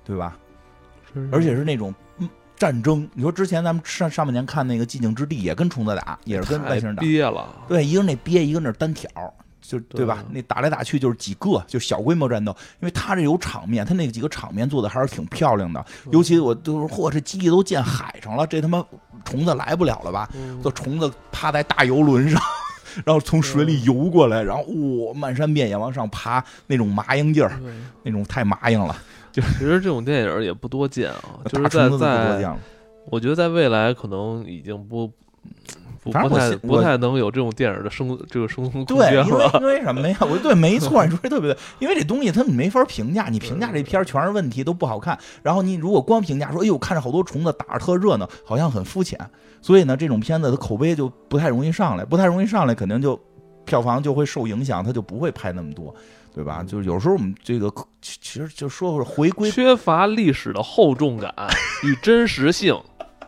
[0.04, 0.38] 对吧？
[1.30, 1.94] 而且是那种。
[2.62, 3.08] 战争。
[3.12, 7.00] 你说之前咱们上上半年看那个《寂静之地》，也跟虫子打，也是跟外星人打。
[7.00, 7.48] 憋了。
[7.66, 9.10] 对，一个那憋，一个那单挑，
[9.60, 10.24] 就对吧？
[10.30, 12.54] 那打来打去就是几个，就小规模战斗。
[12.78, 15.84] 因为他这有场面，他那几个场面做的还是挺漂亮的。
[16.12, 18.84] 尤其我就是，嚯，这基地都建海上了，这他妈
[19.24, 20.30] 虫子来不了了吧？
[20.62, 22.40] 这虫子趴在大游轮上。
[23.04, 27.58] 然后从水里游过来，然后哇，漫山遍野往上爬，那种麻硬劲儿，
[28.04, 28.94] 那种太麻硬了。
[29.34, 32.56] 就其实这种电影也不多见啊，就是在在，
[33.10, 35.08] 我觉得在未来可能已经不
[36.02, 39.24] 不不太不太能有这种电影的生这个生存空间了。
[39.24, 40.16] 因为因为什么呀？
[40.20, 41.58] 我对，没错， 你说的特别对。
[41.78, 45.18] 因为这东西它没法评价，你评价这片全是问题，都不好看。
[45.42, 49.18] 然后你如果光评价说，哎呦，看着好多虫子打着特热闹，好像很肤浅。
[49.60, 53.18] 所以呢，这种片子的口碑就不太容易上来，不太容易上来，肯定就
[53.64, 55.94] 票房就会受影响，他就不会拍那么多，
[56.34, 56.62] 对吧？
[56.62, 61.32] 就是有时候我们这个其实就说说回归，缺乏历史的厚重感
[61.84, 62.74] 与真实性，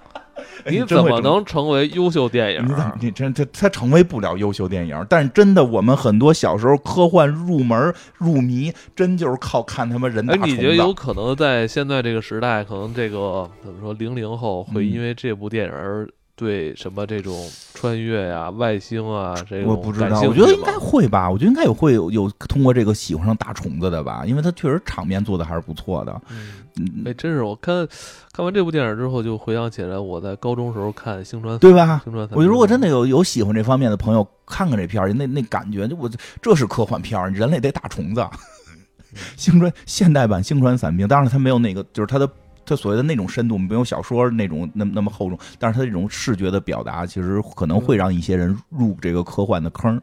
[0.67, 2.67] 你怎么能成为优秀电影？
[3.01, 10.29] 你真他他成为不了优秀电影，但是真的，我们很多小时候科幻入门入迷，真就是靠看他们人。
[10.31, 16.09] 哎，你觉得有可能在现在这个时代，可能这个怎么说，零零后会因为这部电影而？
[16.37, 20.21] 对什么这种穿越呀、外星啊，这个我不知道。
[20.23, 26.21] 我觉得应该会吧，我觉得应该有会有有通过这个喜欢上大虫子的吧，因为他确实场面做的还是不错的。
[26.31, 27.87] 嗯，哎，真是我看
[28.33, 32.01] 看完这部电影之后，就回想起来我在高中时候看《星船》，对吧？
[32.03, 36.11] 星船，我觉得如果真的有有喜欢这方面的朋友，看看这片儿，那那感觉就我
[36.43, 38.27] 这是科幻片儿，人类得打虫子。
[39.37, 42.29] 星船现代版《星船伞兵》，当然它没有那个，就是它的。
[42.65, 50.01] 它所谓的那种深度没有小说那种那么那么厚重，但是它这种视觉的表达，其实可能会让一些人入这个科幻的坑。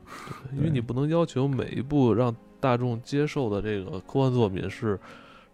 [0.55, 4.99] 因为你不能要求每一部让大众接受的这个科幻作品是。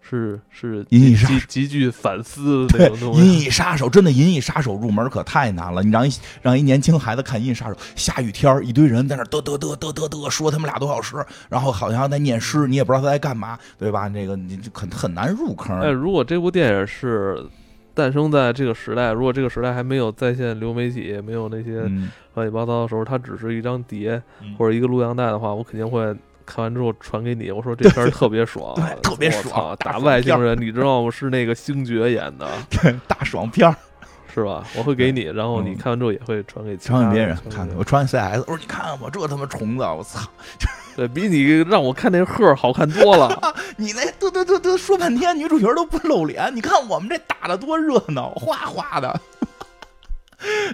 [0.10, 3.20] 是是，银翼杀极具反思的那种东西。
[3.20, 5.84] 银翼杀手真的，银翼杀手入门可太难了。
[5.84, 11.18] 你让一让一年轻孩子看银翼杀手，下雨天一堆人在那嘚嘚嘚嘚嘚嘚说他们俩多小时，
[11.50, 14.08] 然后好像在念诗，你也不知道他在干嘛，对吧？
[14.08, 15.78] 那个你很很难入坑。
[15.82, 17.46] 哎，如果这部电影是
[17.94, 21.82] 诞生在这个时代，如果这个时代还没有在线流媒体，没有那些
[22.36, 24.24] 乱七八糟的时候，它只是一张碟
[24.58, 26.16] 或者一个录像带的话，我肯定会。
[26.48, 31.12] 看完之后传给你，我说这片儿特别爽，对特别爽，打外星人，你知道吗？
[31.12, 33.76] 是那个星爵演的， 对，大爽片儿
[34.34, 34.64] 是吧？
[34.76, 37.68] 我会给你，然后你看完之后也会传给传给别人看。
[37.78, 40.20] 我传 CS，我说你看我这他妈虫子，我操，
[40.96, 43.40] 对比你让我看那鹤好看多了。
[43.76, 49.20] 你那嘚嘚嘚嘚说半天，女主角都不露脸，你看我们这打的多热闹，哗哗的。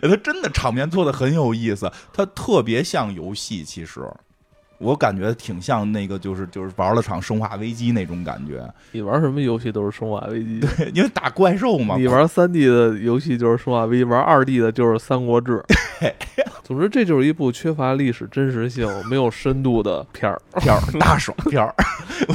[0.02, 4.02] 他真的场面做的很有意思，他特别像游戏，其实。
[4.84, 8.64] 我感觉挺像那个，就是就是玩了场《生化危机》那种感觉。
[8.92, 11.96] 你玩什么游戏都是《生化危机》，对， 因为打怪兽嘛。
[11.98, 15.64] 你玩三 D 的游戏就是《生化危机》，玩二 D 的就是《三国志》。
[16.64, 21.74] 总之，这就是一部缺乏历史真实性、没有深度的片儿，片儿 大爽片儿。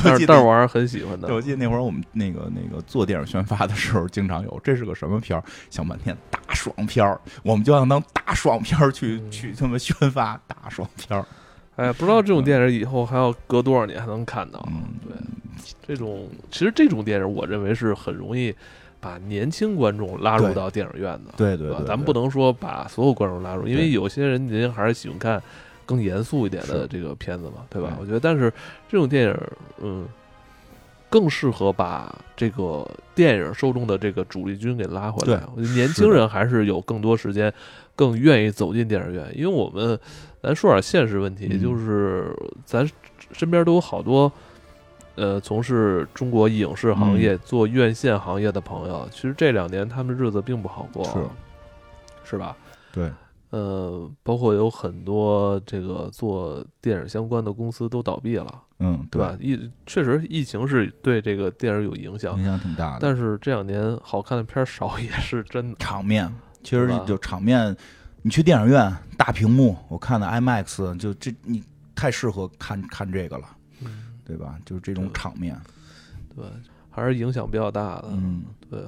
[0.04, 1.32] 但是，但是我还是很喜欢的。
[1.34, 11.24] 我记得那会儿我们那个那个做电影宣发的时候，经常有这是个什么片儿，想半天大爽片儿，我们就想当大爽片儿去去他妈宣发大爽片儿。
[11.79, 14.61] 哎，不知道这种电影以后还要隔多少年还能看到？
[14.69, 15.17] 嗯，对，
[15.87, 18.53] 这种其实这种电影，我认为是很容易
[18.99, 21.33] 把年轻观众拉入到电影院的。
[21.37, 25.41] 对对，咱们不能说把所有观众拉入，因为有些人您还是喜欢看
[25.87, 27.97] 更严肃一点的这个片子嘛，对吧？
[28.01, 28.53] 我觉得，但是
[28.88, 29.37] 这种电影，
[29.81, 30.05] 嗯，
[31.09, 35.41] 更适合把这个电影受众的这个主力军给拉回来。
[35.55, 37.55] 我觉得年轻人还是有更多时间，
[37.95, 39.97] 更愿意走进电影院，因为我们。
[40.42, 42.88] 咱说点现实问题，就是咱
[43.33, 44.31] 身边都有好多，
[45.16, 49.09] 呃，从事中国影视行业、做院线行业的朋友。
[49.11, 52.57] 其实这两年他们日子并不好过，是是吧？
[52.92, 53.11] 对，
[53.51, 59.37] 呃，包括有很多这个做电影相关的公司都倒闭了，嗯，对吧？
[59.40, 62.98] 疫确实疫情是对这个电影有影响，影响挺大的。
[63.01, 67.77] 但是这两年好看的片少 也是真的，场面其实就场面。
[68.22, 71.62] 你去电影院大屏幕，我看的 IMAX 就这，你
[71.94, 73.44] 太适合看看这个了，
[74.24, 74.57] 对吧？
[74.64, 75.57] 就是这种场面，
[76.35, 76.44] 对，
[76.90, 78.09] 还是影响比较大的。
[78.11, 78.81] 嗯，对，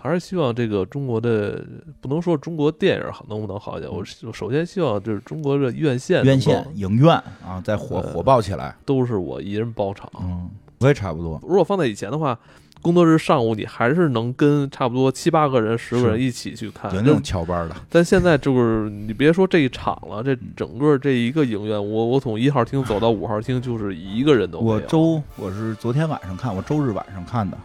[0.00, 1.64] 还是希望这个中国的
[2.00, 10.10] 不能说中国电影好能不能好一点，我首先希望就是中国的院线院线影院啊再火火爆起来，都是我一人包场。
[10.20, 10.48] 嗯，
[10.80, 11.40] 我也差不多。
[11.42, 12.38] 如果放在以前的话。
[12.82, 17.76] 工作日上午，你还是能跟差不多七八个人、十个人一起去看，有那种翘班的。
[17.88, 24.74] 但现在就是你别说这一场了，这整个这一个影院，我我从一号厅走到五号厅，就是一个人都没有。
[24.74, 27.58] 我周我是昨天晚上看，我周日晚上看的，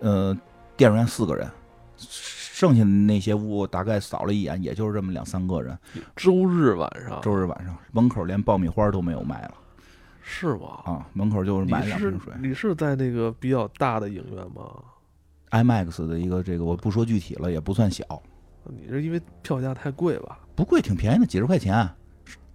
[0.00, 0.36] 呃，
[0.76, 1.46] 电影院四个人。
[2.54, 5.76] 剩下的那些屋大概扫了一眼，也就是这么两三个人。
[6.14, 9.54] 周日晚上，周日晚上门口连爆米花都没有卖了，
[10.22, 10.80] 是吗？
[10.84, 12.32] 啊，门口就是买两瓶水。
[12.40, 14.72] 你是在那个比较大的影院吗
[15.50, 18.04] ？IMAX 的一个这个，我不说具体了，也不算小。
[18.64, 20.38] 你是因为票价太贵吧？
[20.54, 21.88] 不贵，挺便宜的，几十块钱。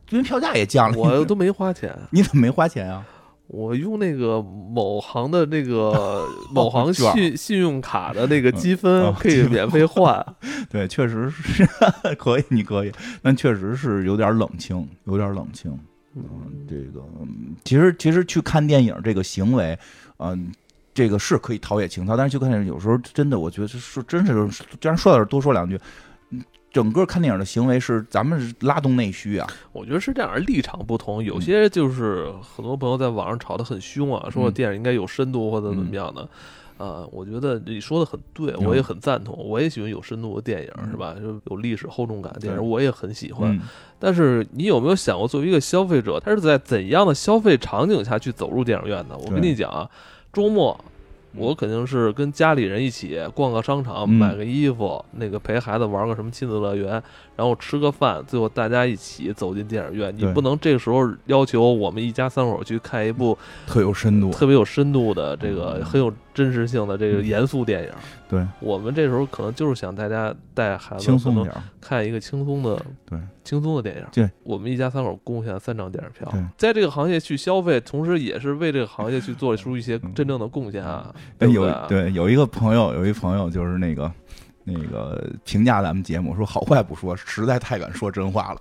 [0.09, 1.93] 因为票价也降了，我都没花钱。
[2.11, 3.05] 你怎么没花钱啊？
[3.47, 10.25] 我用那个某行的那个 某行信信用卡的那个积分可以免费 换。
[10.69, 11.65] 对，确实是
[12.19, 15.77] 可以，你可以，但确实是有点冷清，有点冷清。
[16.17, 17.03] 嗯，这个
[17.63, 19.77] 其实其实去看电影这个行为，
[20.17, 20.51] 嗯，
[20.93, 25.79] 这个是可以陶冶情操，但是去看电影有时候真的，我觉得说真是，既然说到这，多说两句。
[26.69, 31.23] 整个看电影的行为是咱们拉动内需啊，我觉得是这样，立场不同。
[31.23, 36.29] 有些就是很多朋友在网上吵得很凶啊，说电影应该有深度或者怎么样的。
[36.77, 39.35] 呃，我觉得你说的很对，我也很赞同。
[39.37, 41.15] 我也喜欢有深度的电影，是吧？
[41.19, 43.59] 就有历史厚重感的电影，我也很喜欢。
[43.99, 49.17] 但是你有没有想过，作为一个消费者，他是在怎样的消费场景下去走入电影院的？
[49.17, 49.89] 我跟你讲啊，
[50.31, 50.79] 周末。
[51.35, 56.91] 我肯定是跟家里人一起逛个商场，买个衣服，那个陪孩子玩个什么亲子乐园。
[57.35, 60.11] 然后吃个饭，最后大家一起走进电影院。
[60.17, 63.37] 你不能这个时候要求我们一家三口去看一部
[63.67, 67.89] 特有深度、特别有深度的这个很有真实性的这个严肃电影。
[68.29, 74.05] 对，我们这时候可能就是想大家带孩子轻松点，看一个轻松的、对轻松的电影。
[74.11, 81.11] 对，我们一家三口贡献三张电影票，在这个行业去消费，同时也是为这个行业去做出一些真正的贡献啊。
[81.39, 84.11] 有对，有一个朋友，有一朋友就是那个。
[84.69, 88.59] 那个评价咱们节目说好坏不说，实在太敢说真话了。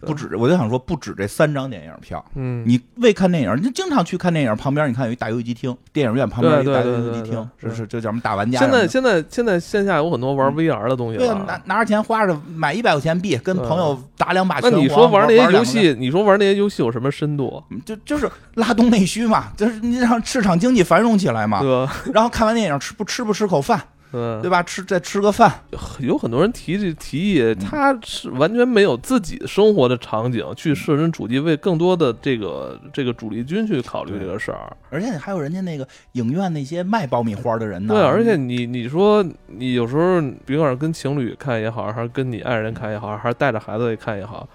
[0.00, 2.24] 不止，我就想说，不止这三张电影票。
[2.34, 8.58] 嗯，你为看电影，你经常去看电影，旁边你看有一大游戏机厅，电影院旁边有一大游戏机厅，是是，这叫什么大玩家？
[8.58, 11.18] 现在现在现在线下有很多玩 VR 的东西。
[11.18, 14.58] 对，拿拿着钱花着买一百块钱币，跟朋友打两把。
[14.60, 17.62] 那你说玩那些游戏，你说玩那些游戏有什么深度？
[17.84, 21.60] 就就是拉动内需嘛，就是你让市场经济繁荣起来嘛。
[21.60, 21.88] 对。
[22.12, 23.80] 然后看完电影吃不吃不吃口饭？
[24.10, 24.62] 对对吧？
[24.62, 25.52] 吃再吃个饭，
[26.00, 34.74] 有很多人提这提议，他是完全没有自己生活的场景去设身处地为更多的这个这个主力军去考虑这个事儿。
[34.90, 37.94] 而且还有人家那个影院那些卖爆米花的人呢。
[37.94, 44.48] 对，而且你你说你有时候，比如说跟情侣看也好，还是跟你爱人看也好，还是带着孩子看也好，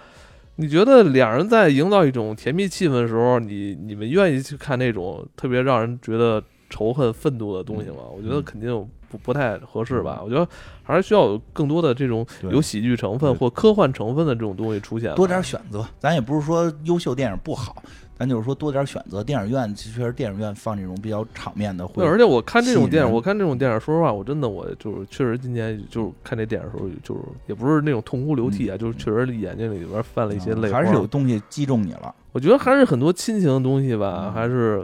[0.55, 7.97] 你觉得两人在营造一种甜蜜气氛的时候，你你们愿意去看那种特别让人觉得仇恨愤怒的东西嘛？
[8.15, 8.87] 我觉得肯定。
[9.13, 10.21] 不不太合适吧？
[10.23, 10.47] 我觉得
[10.81, 15.85] 还是需要有更多的这种有喜剧成分或科幻成分的这种东西出现，多点选择。
[15.99, 17.75] 咱也不是说优秀电影不好，
[18.17, 19.23] 咱就是说多点选择。
[19.23, 22.03] 电影院其实电影院放这种比较场面的，对。
[22.03, 32.11] 而且我看这种电影，我看这种电影，说实话，我真的我就是确实今年就是看这电影的时候，就是也不是那种痛哭流涕啊，就是确实眼睛里边泛了一些泪，还是有东西击中你了。
[32.31, 34.83] 我觉得还是很多亲情的东西吧，还是。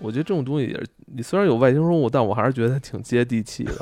[0.00, 3.74] 我觉得这种东西也是，你虽然有外星生物，但我还是觉得挺接地气的。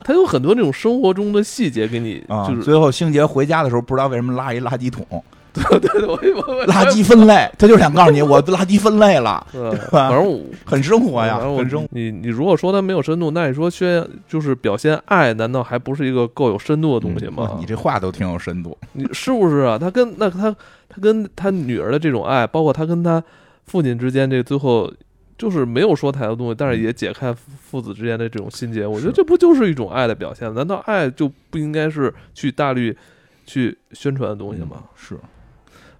[0.00, 5.04] 它有很多那种生活中的细节给你，就是最后星杰回家的时候，不知道为什么拉一垃圾桶。
[5.52, 10.10] 对对对，我垃圾分类，他就想告诉你，我垃圾分类了，对吧？
[10.10, 11.88] 反正很生活呀，很生。
[11.90, 17.56] 你你如果说它没有深度，那你说宣就是表现爱，难道还不是一个够有深度的东西吗？
[17.58, 19.78] 你这话都挺有深度，你是不是啊？
[19.78, 20.54] 他跟那他
[20.88, 23.22] 他跟他女儿的这种爱，包括他跟他。
[23.66, 24.92] 父亲之间这最后
[25.36, 28.86] 就是没有说太多东西，但是也解开父子之间的这种心结。
[28.86, 30.52] 我觉得这不就是一种爱的表现？
[30.54, 32.96] 难道爱就不应该是去大力
[33.44, 34.84] 去宣传的东西吗？
[34.94, 35.18] 是。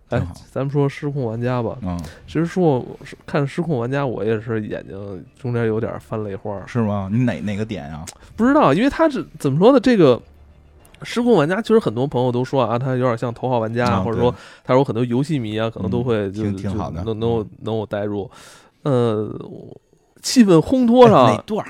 [0.09, 1.77] 哎，咱们说《失控玩家》吧。
[1.83, 2.01] 嗯。
[2.27, 2.87] 其实说
[3.27, 6.65] 看《失控玩家》，我也是眼睛中间有点翻泪花。
[6.67, 7.11] 是吗？
[7.13, 8.05] 你哪哪个点呀？
[8.37, 9.81] 不知道，因为他是怎么说呢？
[9.81, 10.23] 这个。
[11.03, 18.31] 失控玩家其实很多朋友都说啊，他有点像头号玩家，或者说他有很多游戏迷啊，可能都会就挺好的，能能够能够带入。
[18.83, 19.29] 呃，
[20.23, 21.65] 气氛烘托上哪段？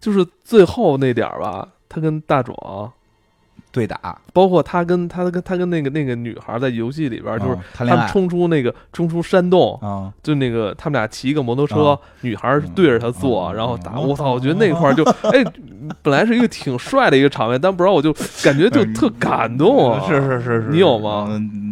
[0.00, 2.92] 就是最后那点儿吧，他跟大壮。
[3.70, 13.98] 对打，包括他跟他跟他跟那个那个女孩在游戏里边，就是他们冲出那个冲出山洞啊，就那个他们俩骑一个摩托车，女孩对着他坐，然后打。
[13.98, 15.44] 我操，我觉得那块儿就 哎，
[16.02, 20.00] 本来是一个挺帅的一个场面，但不知道我就感觉就特感动。
[20.08, 21.28] 是是是是，你有吗？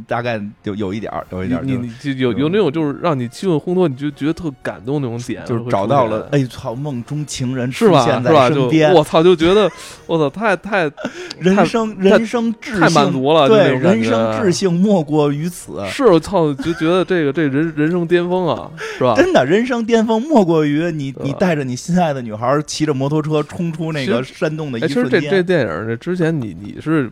[0.07, 8.05] 大概有有一点儿，有一点儿，你你就有有那种就是让你气氛烘托，你就觉得特感动那种点，就是找到了，哎操，梦中情人是吧？
[8.05, 8.49] 是吧？
[8.51, 9.69] 就我操，就觉得
[10.07, 10.91] 我操，太太
[11.41, 15.85] 人生人生至太满足了，对，人生至性莫过于此。
[15.91, 19.15] 是我操，就觉得这个这人人生巅峰啊，是吧？
[19.17, 25.21] 真的，人生巅峰莫过于你你带着你心爱的女孩骑着摩托车冲出那个山洞的一瞬间。
[25.21, 27.11] 其实这这电影这之前你你是。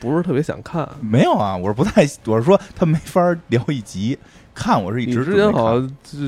[0.00, 4.18] 不是特别想看，没有啊，我是不太，我是说他没法聊一集
[4.52, 6.18] 看，我是一直之前好像就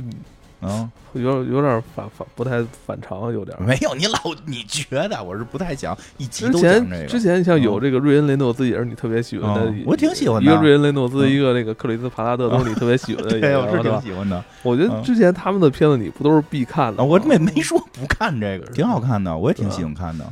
[0.66, 14.42] 嗯，有有点反反不太反常，有点没有你老你觉得我是不太想一集之前之前像有这个瑞恩雷诺兹也是你特别喜欢的，我挺喜欢的，一个瑞恩雷诺兹，一个那个克里斯帕拉德都是你特别喜欢的，对，我是挺喜欢的。
[14.62, 17.04] 我觉得之前他们的片子你不都是必看的？
[17.04, 20.24] 我没没说不看这个，挺好看的，我也挺喜欢看的。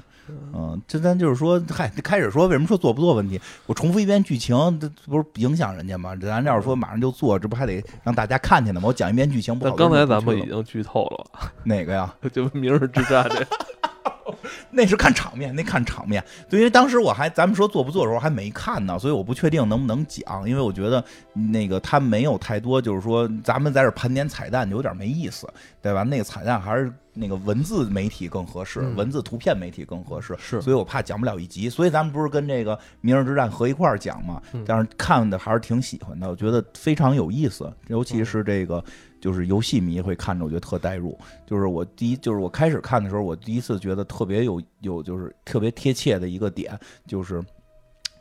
[0.55, 3.41] 嗯，这咱就是说，嗨，开始说为什么说做不做问题？
[3.66, 6.14] 我重复一遍剧情，这不是影响人家吗？
[6.16, 8.89] 咱要是说马上就做，这不还得让大家看见呢吗？
[8.89, 11.26] 我讲一遍剧情，不刚才咱们已经剧透了，
[11.64, 12.14] 哪个呀？
[12.33, 13.47] 就《明日之战》这。
[14.70, 16.24] 那是看场面，那看场面。
[16.49, 20.49] 对，因为当时我还咱们说做不做的时候还没看呢，所以我不确定能不能讲。
[20.49, 25.47] 因为我觉得那个他没有太多，就是说咱们在这盘点彩蛋就有点没意思，
[25.83, 26.03] 对吧？
[26.03, 30.37] 那个彩蛋还是那个文字媒体更合适，文字图片媒体更合适。
[30.39, 31.69] 是，所以我怕讲不了一集。
[31.69, 34.41] 所以咱们不是跟这个《明日之战》合一块儿讲嘛？
[34.67, 38.83] 但是看的还是挺喜欢的，我觉得非常有意思，尤其是这个。
[39.23, 41.17] 就是游戏迷会看着，我觉得特代入。
[41.47, 47.41] 就是我第一，就是我开始看的时候，我第一次觉得特别有有，就是特别贴切的一个点，就是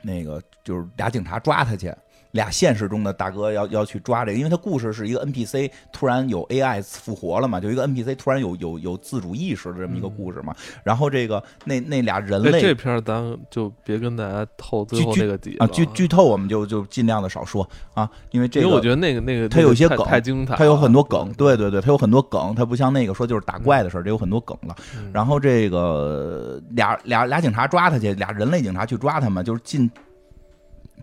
[0.04, 1.92] 那个就是俩警察抓他去。
[2.32, 10.56] 俩现实中的大哥要要去抓这个，因为他故事是一个 NPC 突然有 AI 复活了嘛，就一个 NPC 突然有有有自主意识的这么一个故事嘛。
[10.84, 24.76] 然后这个那那俩人类这片咱就别跟大家透最后那个底啊，剧剧透我们就就尽量的少说啊，因为这个我觉得那个那个它有些梗太精彩，它有很多梗，对对对，它有很多梗，它不像那个说就是打怪的事儿，这有很多梗了。
[25.12, 29.90] 然后这个俩俩俩警察抓他去，俩人类警察去抓他嘛，就是进。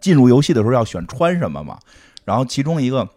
[0.00, 1.78] 进入游戏的时候要选穿什么嘛？
[2.24, 3.08] 然后其中一个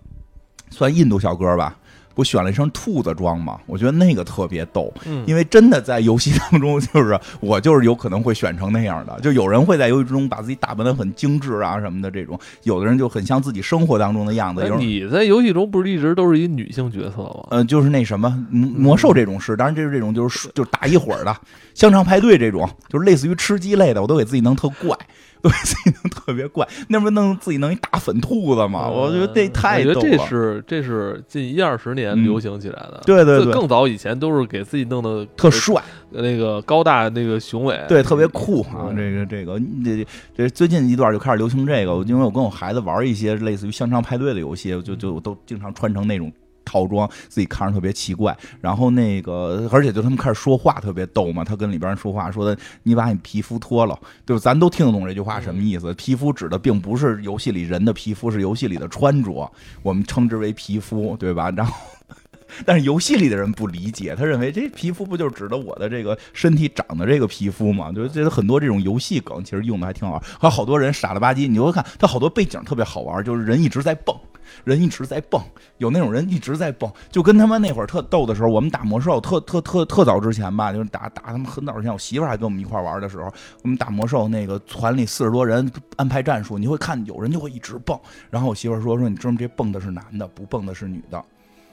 [0.69, 1.75] 算印度小哥吧，
[2.15, 3.59] 不选了一身兔子装嘛？
[3.65, 4.93] 我觉得那个特别逗，
[5.25, 9.19] 因为真的在游戏当中，就是我就是有可能会选成那样的。
[9.19, 14.61] 就有人会在游戏中把自己打扮的很精致啊什么的这种，有的人就很像自己生活当中的样子。
[14.77, 17.47] 你在游戏中不是一直都是一女性角色吗？
[17.49, 21.35] 嗯，就是那什么魔兽这种事，当然这是这种就是就是打一会儿的
[21.73, 24.97] 香肠派对这种，就是类似于吃鸡类的，我都给自己弄特怪。
[25.49, 28.87] 对自己弄特别怪，那不弄自己弄一大粉兔子吗？
[28.87, 30.01] 我觉得这太逗了。
[30.01, 33.01] 这是这是近一二十年流行起来的。
[33.05, 35.81] 对对对，更早以前都是给自己弄的特帅，
[36.11, 38.93] 那个高大那个雄伟，对，特别酷啊！
[38.95, 46.31] 这个这个这这最近一段就开始流行这个，因为我跟我孩子玩一些类似于香肠派对的游戏，就就都经常穿成那种。
[46.71, 51.43] 套装自己看着特别奇怪，然后那个，而且就他们开始说话特别逗嘛。
[51.43, 54.39] 他跟里边人说话，说的你把你皮肤脱了，对吧？
[54.39, 55.93] 咱都听得懂这句话什么意思。
[55.95, 59.51] 皮肤指的并不是游戏里人的皮肤，是游戏里的穿着，
[59.83, 61.51] 我们称之为皮肤，对吧？
[61.51, 61.73] 然后，
[62.65, 67.91] 但是游戏里的人不理解，他认为这皮肤不就指的我的这个身体长的这个皮肤吗？
[67.91, 74.15] 就觉得很多这种游戏梗其实用的还挺好玩，还有好多人傻了吧唧，你就会看他好多背景特别好玩，就是人一直在蹦。
[74.63, 75.41] 人一直在蹦，
[75.77, 83.31] 有那种人一直在蹦，就跟他妈那会儿特逗的时候，我们打魔兽特特特特早之前吧，就是打打他们很早之前，我媳妇还跟我们一块玩的时候，
[83.63, 87.99] 我们打魔兽那个团里四十多人安排战术，你会看有人就会一直蹦，
[88.29, 91.23] 然后我媳妇说说你知道这蹦的是男的，不蹦的是女的，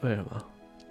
[0.00, 0.42] 为什么？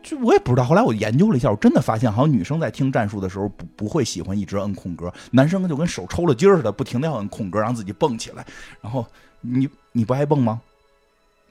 [0.03, 8.45] 就我也不知道，后来我研究了一下，我真的发现好像女生在听战术的时候不不会喜欢一直摁空格，男生就跟手抽了筋似的，不停的要摁空格让自己蹦起来，
[8.79, 9.05] 然后
[9.41, 10.61] 你你不爱蹦吗？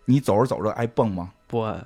[0.07, 1.31] 你走着走着爱蹦吗？
[1.47, 1.85] 不爱。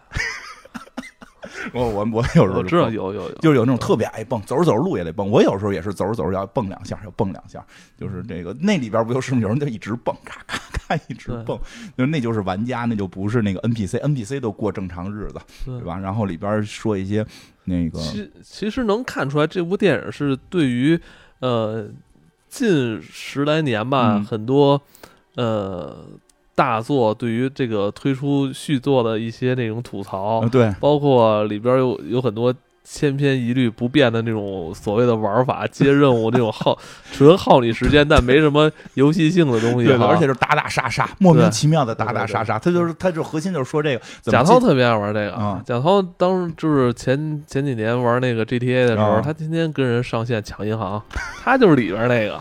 [1.74, 5.28] 我我我有时候知道有有有，就是有那种特别爱蹦，走着走着路也得蹦。
[5.28, 7.64] 我有时候也是走着走着要蹦两下，要蹦两下。
[7.98, 11.58] 就是这个那里边不就是有人就一直蹦，咔咔咔一直蹦，
[11.98, 15.98] 就那就是玩家，那就不是那个 NPC，NPC 都过正常日子，对吧？
[15.98, 17.26] 然后里边说一些
[17.64, 20.98] 那个，其其实能看出来，这部电影是对于
[21.40, 21.88] 呃
[22.48, 24.80] 近十来年吧，很多
[25.34, 26.06] 呃。
[26.54, 36.76] 大作对于这个推出续作的一些那种吐槽，对，包括里边有有很多千篇一律不变的那种所谓的玩法，接任务那种耗
[37.12, 44.02] 纯耗你时间但没什么游戏性的东西，对，而且是打打杀杀，莫名其妙的打打杀杀，他就是他就核心就是说这个。
[44.24, 45.34] 贾涛特别爱玩这个。
[45.34, 51.00] 啊，贾涛当时就是前前几年玩那个 GTA 的时候，他天天跟人上线抢银行，
[51.42, 52.38] 他就是里边那个。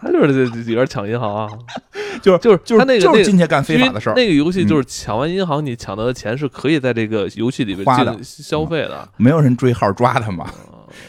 [0.00, 1.48] 他就是这里边抢银行啊，
[2.22, 4.14] 就是就是就是他那个就是进去干非法的事儿。
[4.14, 10.50] 那个游戏就是抢完银行，你抢到的钱是可以在这个游戏里边花的消费的，没有人追号抓他嘛。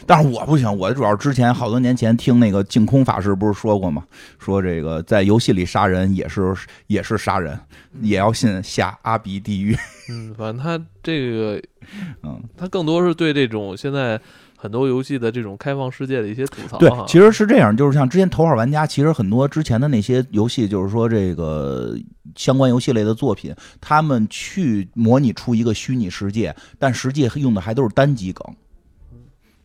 [0.06, 4.04] 但是我不行，我主要之前好多年前听那个净空法师不是说过吗？
[4.38, 6.54] 说这个在游戏里杀人也是
[6.86, 7.58] 也是杀人，
[8.02, 9.74] 也要信下阿鼻地狱。
[10.10, 11.62] 嗯，反正他这个，
[12.22, 14.20] 嗯，他更多是对这种现在
[14.60, 16.76] 很多游戏的这种开放世界的一些吐槽。
[16.76, 21.96] 对，其实是这样，就是像之前头号玩家，其实很多之前的那些游戏，就是说这个
[22.36, 28.44] 相关游戏类的作品，他们去模拟出一个虚拟世界，但实际用的还都是单机梗。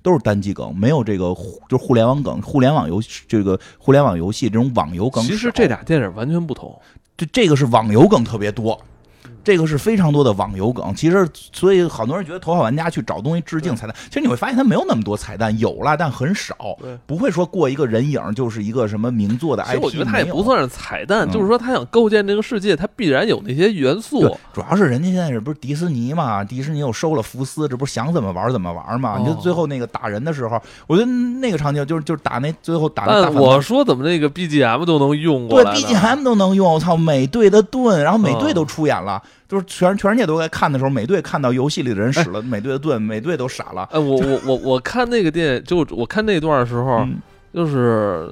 [0.02, 1.36] 都是单机梗，没有这个
[1.68, 5.24] 就是互联网梗，互联网游这个互联网游戏这种网游梗。
[5.24, 6.80] 其实这俩电影完全不同，
[7.18, 8.80] 这这个是网游梗特别多。
[9.46, 16.56] 这个是非常多的网游梗，其实所以好多人觉得头号玩家去找东西致敬彩蛋，其实你会发现它没有那么多彩蛋，有了但很少，
[17.06, 19.80] 不会说过一个人影就是一个什么名作的 IP。
[19.82, 24.22] 我觉得它也不算是彩蛋，就是说他想构建这个世界，它必然有那些元素。
[24.52, 26.44] 主要是人家现在是不是迪士尼嘛？
[26.44, 29.18] 迪士尼又收了福斯，这不是想怎么玩怎么玩嘛？
[29.20, 33.30] 你就最后那个打人的时候，我觉得那个场景就是就是打那最后打那。
[33.30, 35.72] 我说怎么那个 BGM 都能用过来？
[35.74, 36.66] 对，BGM 都能用。
[36.66, 39.22] 我操，美队的盾，然后美队都出演了。
[39.48, 43.84] 就是全全世界都在看的时候，美队看到游戏里的人使了美队的盾，美队都傻了。
[43.92, 47.08] 哎，我我我我看那个电影，就我看那段的时候，
[47.54, 48.30] 就是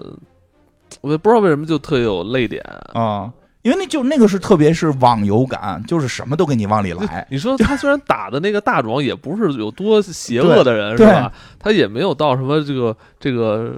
[1.02, 3.32] 我也不知道为什么就特有泪点啊。
[3.64, 7.26] 因为那就那个是特别是网游感，就是什么都给你往里来。
[7.32, 11.32] 你说他虽然打的那个大壮也不是有多邪恶的人， 是吧？
[11.58, 13.74] 他也没有到什么这个这个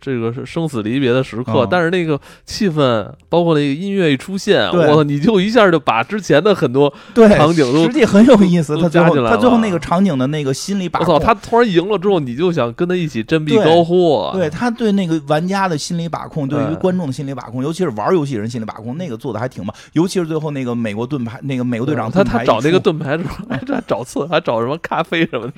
[0.00, 8.76] 这个是生死离别的时刻，但是那个气氛，包括那个音乐一出现，我你就一下就把之前的很多场景都实际很有意思。
[8.80, 11.26] 他最后他最后那个场景的那个心理把控，我操！
[11.26, 14.30] 他突然赢了之后，你就想跟他一起振臂高呼。
[14.32, 19.18] 对他对那个玩家的心理把控，对于观众的心理把控，尤其是玩游戏人心理把控，那个。
[19.24, 25.50] 做的还挺棒，尤其是最后那个美国盾牌，那个美国队长，他他找那个盾牌的时候， 还找刺，还找什么咖啡什么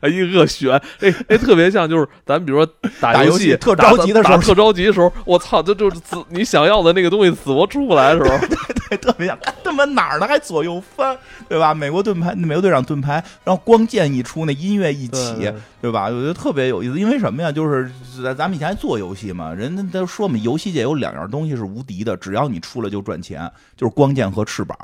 [0.00, 2.68] 的，一个个选， 哎哎，特别像就是咱比如说
[3.00, 8.36] 打游戏特着急的时候，特着急的时候，我操，这就是死你想要的那个东西死活出不来的时候，
[8.96, 10.26] 特别像，他妈哪儿呢？
[10.26, 11.14] 还左右翻，
[11.48, 11.74] 对吧？
[11.74, 16.04] 美国盾牌，美国队长盾牌，然后光剑一出，那音乐一起，对吧？
[16.04, 17.52] 我觉得特别有意思，因为什么呀？
[17.52, 17.90] 就是
[18.24, 23.02] 咱咱们以前做游戏嘛，人家都说嘛，游戏界有两样东西是无敌的，只要你出了就。
[23.02, 24.76] 赚钱就是光剑和翅膀，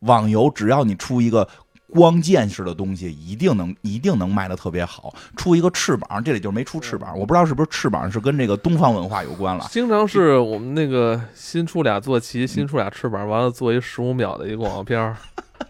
[0.00, 1.46] 网游只要你出一个
[1.92, 5.14] 光剑式的东西，一定能一定能卖的特别好。
[5.36, 9.66] 出一个翅膀，这里就没出翅膀，我不知道是不是翅膀是跟这个东方文化有关了。
[9.70, 15.16] 经常是我们那个新出俩坐骑，新出俩翅膀，完了做一十五秒的一个广告片儿。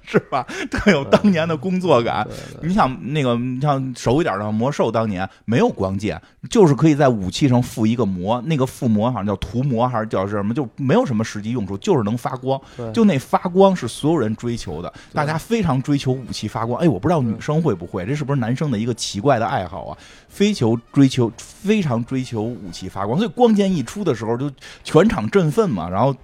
[0.02, 0.46] 是吧？
[0.70, 2.26] 特有当年的工作感。
[2.62, 6.20] 你想那个，你像熟一点的魔兽，当年没有光剑，
[6.50, 12.60] 就是可以在武器上附一个魔，那个附魔好像叫涂魔还是叫什么，就没有什么实际用处，就是能发光。
[12.92, 16.80] 就那发光是所有人追求的，大家非常追求武器发光。
[16.80, 19.98] 哎，我不知道女生会不会，这是不是男生的一个奇怪的爱好啊？
[20.28, 24.50] 非求追求，非常追求武器发光，所以光剑一出的时候就
[24.82, 26.14] 全场振奋嘛，然后。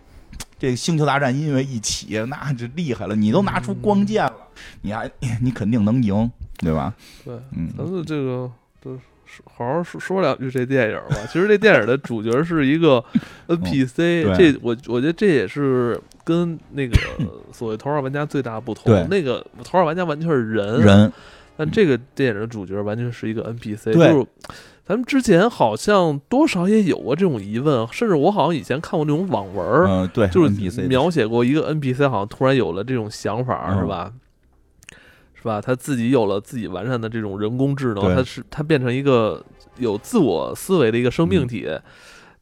[0.59, 3.15] 这个星球大战音乐一起，那就厉害了。
[3.15, 4.37] 你都拿出光剑了，
[4.83, 6.93] 你还 你肯定能赢，对吧？
[7.25, 8.51] 对，嗯，咱们这个
[8.83, 8.99] 都
[9.45, 11.17] 好好说说两句这电影吧。
[11.31, 13.05] 其实这电影的主角是一个
[13.47, 16.97] NPC，这我我觉得这也是跟那个
[17.53, 19.09] 所谓头号玩家最大不同。
[19.09, 21.13] 那个头号玩家完全是人，人，
[21.57, 24.27] 但这个电影的主角完全是一个 NPC，就是。
[24.89, 34.11] 咱们之前好像多少也有过这种疑问，甚至我好像以前看过那种网文嗯，对，就是描写过一个 NPC，好像突然有了这种想法，是吧？
[35.35, 35.61] 是吧？
[35.61, 39.45] 他自己有了自己完善的这种人工智能，他是他变成一个
[39.77, 41.69] 有自我思维的一个生命体，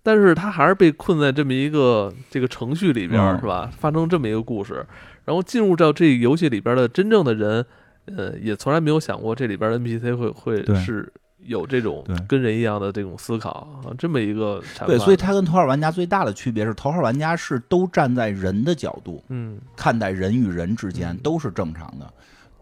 [0.05, 3.69] 但是他还是被困在这么一个这个程序里边，是吧？
[3.77, 4.87] 发生这么一个故事，
[5.25, 7.67] 然后进入到这个游戏里边的真正的人，
[8.17, 11.13] 呃，也从来没有想过这里边的 NPC 会会是。
[11.47, 13.69] 有这种跟人一样的这种思考，
[13.99, 22.13] 这么一个对，所以他跟头号玩家最大的区别是，头号玩家是都站在人的角度，嗯，看待人与人之间都是正常的，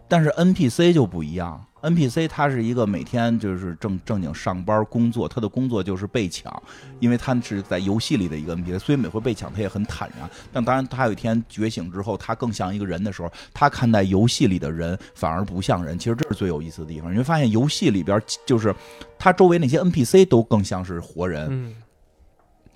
[0.07, 1.63] 但是 NPC 就不一样。
[1.89, 6.51] NPC 他是一个每天就是正正经上班工作，他的工作就是被抢，
[6.99, 10.29] 因为他是在游戏里的一个 NPC，所以每回被抢他也很坦然。
[10.51, 15.97] 但当然，他有一天觉醒之后，他更像一个人的时候，他看待游戏里的人反而不像人。
[15.97, 18.73] 其实这是最有意思的地方，你会发现游戏里边就是
[19.17, 21.75] 他周围那些 NPC 都更像是活人，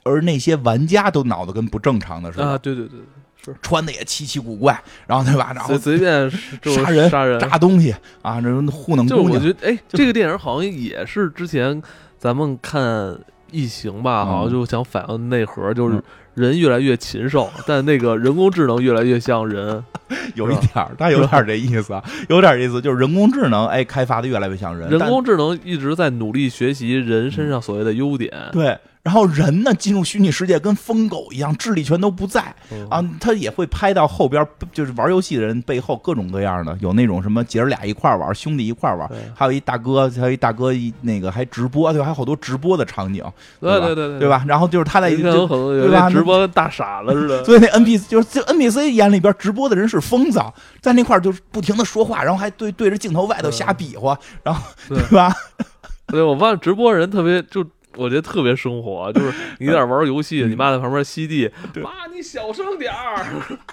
[0.04, 2.46] 而那些玩家都脑子跟不正常的似的。
[2.46, 3.00] 啊，对对对。
[3.44, 3.56] 是。
[3.62, 5.52] 穿的也奇奇古怪，然后对吧？
[5.56, 6.30] 然后随便
[6.64, 9.34] 杀人、杀人、炸东西啊，这糊弄姑娘。
[9.34, 11.82] 我觉得，哎，这个电影好像也是之前
[12.18, 13.18] 咱们看
[13.52, 16.02] 异形吧，好像就想反映内核，就是
[16.36, 19.84] 人越来越禽兽， 但那个人工智能越来越像人，
[20.36, 28.78] 有一点儿，它有点这意思，啊，有点意思，就是人工智能哎开发的越来越像人，人工智能一直在努力学习人身上所谓的优点，对。
[29.02, 32.54] 然后人呢，进入虚拟世界跟疯狗一样，智力全都不在
[32.90, 33.04] 啊。
[33.20, 43.24] 他也会拍到后边，就是玩游戏的人背后各种各样的，有那种什么姐儿俩一块玩，兄弟一块玩，还有一大哥，还有一大哥一那个还直播，对，还有好多直播的场景，
[43.62, 44.44] 对对对对吧？
[44.46, 46.10] 然后就是他在就对吧？
[46.10, 47.44] 直播大傻子似的。
[47.46, 50.42] 所以那 NPC 就是就 NPC 眼里边直播的人是疯子，
[50.82, 55.34] 在那块就是不停的说话，然后还对对着镜头外头瞎比划，然后对吧？
[56.08, 57.66] 对，我发现直播人特别就。
[58.00, 61.52] 我觉得特别生活，就是你在玩游戏， 你妈在旁边吸地，
[61.84, 63.26] 妈你小声点儿。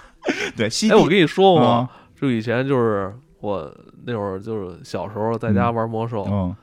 [0.57, 0.93] 对，吸地。
[0.93, 3.73] 哎，我跟你说过，就以前就是我
[4.05, 6.53] 那会儿就是小时候在家玩魔兽，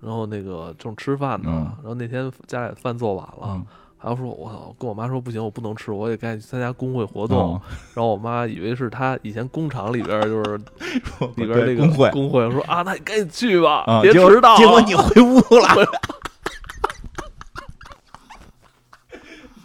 [0.00, 3.60] 然后那个正吃饭呢，然后那天家里饭做晚了，
[3.98, 7.60] 还要说我操，跟我妈说不行，我不能吃，我得赶紧去参加工会活动。
[7.94, 10.56] 然后我妈以为是她以前工厂里边就是
[11.36, 14.56] 里边那个工会，工会说啊，那你赶紧去吧，别迟到。
[14.56, 15.86] 结果你回屋了。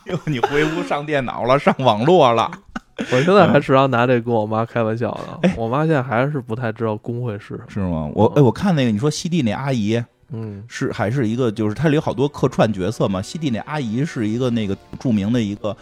[0.09, 2.49] 哟， 你回屋上电脑了，上网络了。
[3.11, 5.51] 我现在还时常拿这跟我妈开玩笑呢。
[5.55, 8.09] 我妈现在还是不太知道工会是是吗？
[8.15, 13.21] 我哎，我看那个你说西地那阿姨，嗯，是还是一个，就是它里有好多客串角色嘛。
[13.21, 15.75] 西地那阿姨是一个那个著名的一个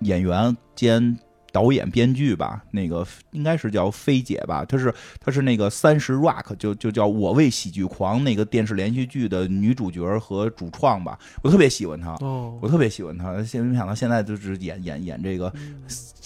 [0.00, 1.18] 演员兼。
[1.58, 12.16] 导演、编剧吧，那个应该是叫菲姐吧，她是她是那个三十 Rock 就就叫我为喜剧狂那个电视连续剧的女主角和主创吧，我特别喜欢她，
[12.62, 15.52] 我特别喜欢她，现没想到现在就是演演演这个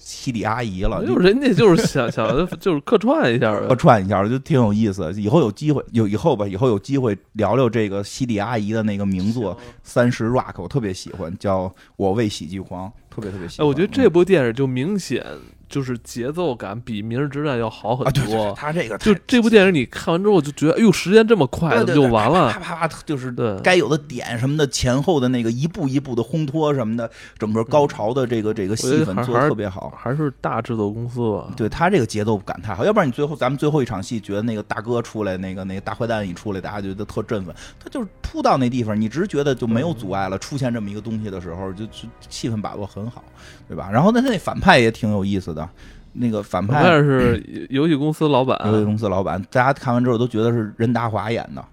[0.04, 2.26] 西里阿姨了，就人家就是想想
[2.58, 12.92] 就是客串一下，客串一下就挺有意思，以后有机会有以后吧，以后有机会聊聊这个西里阿姨的那个名作三十 Rock，我特别喜欢，叫我为喜剧狂。
[13.08, 15.24] 特别特别喜欢，哎，我觉得这部电影就明显
[15.72, 18.52] 就是节奏感比《明日之战》要好很多。
[18.54, 29.90] 他这个就这部电影你看完之后就觉得，哎呦，时间这么快就完了，啪啪啪，就是该有的点什么的，前后的那个一步一步的烘托什么的，整个高潮的这个这个戏份做的特别好。
[29.96, 31.50] 还是大制作公司吧？
[31.56, 37.54] 对他这个节奏感太好，要不然你最后咱们最后一场戏觉得那个大哥出来，那个那个大坏蛋一出来，大家觉得特振奋。
[37.82, 40.36] 他就是扑到那地方，你只是觉得就没有阻碍了。
[40.38, 43.24] 出现这么一个东西的时候，就就气氛把握很好。
[43.72, 43.88] 对吧？
[43.90, 45.66] 然后那他那反派也挺有意思的，
[46.12, 51.64] 那个反派是游戏公司老板，游戏公司老板，大家看完之后都觉得是任达华演的。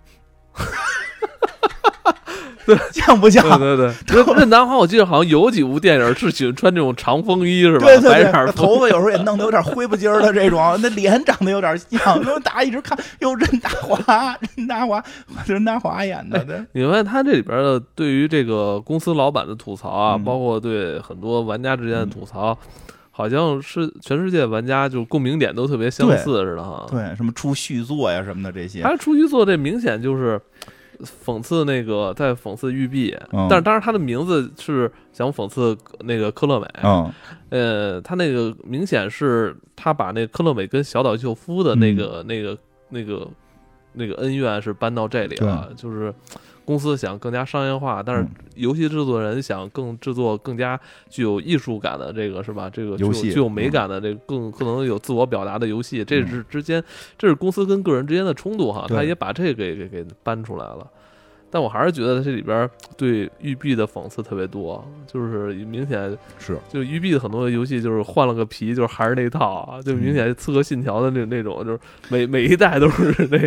[2.91, 3.43] 像不像？
[3.59, 7.85] 对对对，任达华我记得好像有几部电影是喜欢穿这种长风衣，是吧？
[7.85, 12.21] 对对对，头发 有时候也弄得有点灰不筋儿的这种，那脸长得有点像。
[12.41, 15.03] 大家一直看，哟，任达华，任达华，
[15.45, 16.65] 任达华演的。
[16.73, 22.57] 你发现他这里边的对于这个公司老板的吐槽啊，包括对很多玩家之间的吐槽，
[23.11, 26.85] 好像是全世界玩家就共鸣点都特别相似似的哈。
[26.89, 30.39] 对，什么出续作呀什么的这些，他出续作这明显就是。
[31.03, 36.67] 讽刺那个在讽刺玉璧，但是当然他的名字是想讽刺那个科乐美。
[36.83, 37.11] 嗯，
[37.49, 42.57] 呃，他那个明显是他把那科乐美跟小岛秀夫的那个那个
[42.89, 43.27] 那个
[43.93, 46.13] 那个恩怨是搬到这里了，就是。
[46.69, 52.69] 公司想更加商业化，但是游戏制作人想更制作更加具有艺术感的这个是吧？
[52.69, 56.83] 这个游戏具有美感的这个更可能有自我表达的游戏，这是之间
[57.17, 60.87] 这是公司跟个人之间的冲突哈，他也把这个给给给搬出来了。
[61.51, 71.79] 但我还是觉得这里边对育碧的讽刺特别多，就是明显是就育碧的很多游戏就是换了个皮，就是还是那套，就明显《刺客信条》的那那种，就是
[72.09, 73.39] 每每一代都是那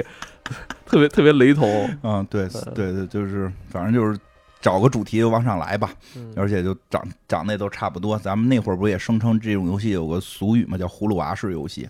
[0.84, 1.88] 特别特别雷同。
[2.02, 4.18] 嗯，对对对，就是反正就是
[4.60, 5.90] 找个主题就往上来吧，
[6.36, 8.18] 而且就长长得也都差不多。
[8.18, 11.88] 咱们那会儿不也声称这种游戏有个俗语嘛，叫葫芦娃式游戏。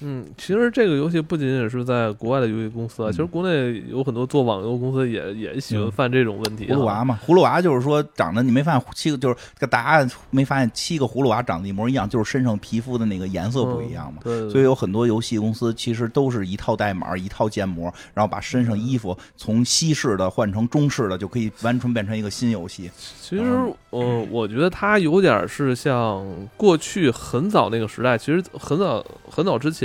[0.00, 6.66] 嗯，其实这个游戏不仅仅是在国外的游戏公司啊，其实国内有很多做网游公司也也喜欢犯这种问题。
[6.66, 14.20] 葫芦娃嘛，葫芦娃就是说长得你没发现七个，就是这个答案没发现七个葫芦娃长得一模一样，就是身上皮肤的那个颜色不一样嘛。
[14.24, 14.50] 对。
[14.50, 22.90] 所以有很多游戏公司其实都是一套代码、一套建模，然后把身上衣服从西式的换成中式的，就可以完全变成一个新游戏。
[23.20, 23.44] 其实，
[23.90, 26.26] 呃，我觉得它有点是像
[26.56, 29.83] 过去很早那个时代，其实很早很早之前。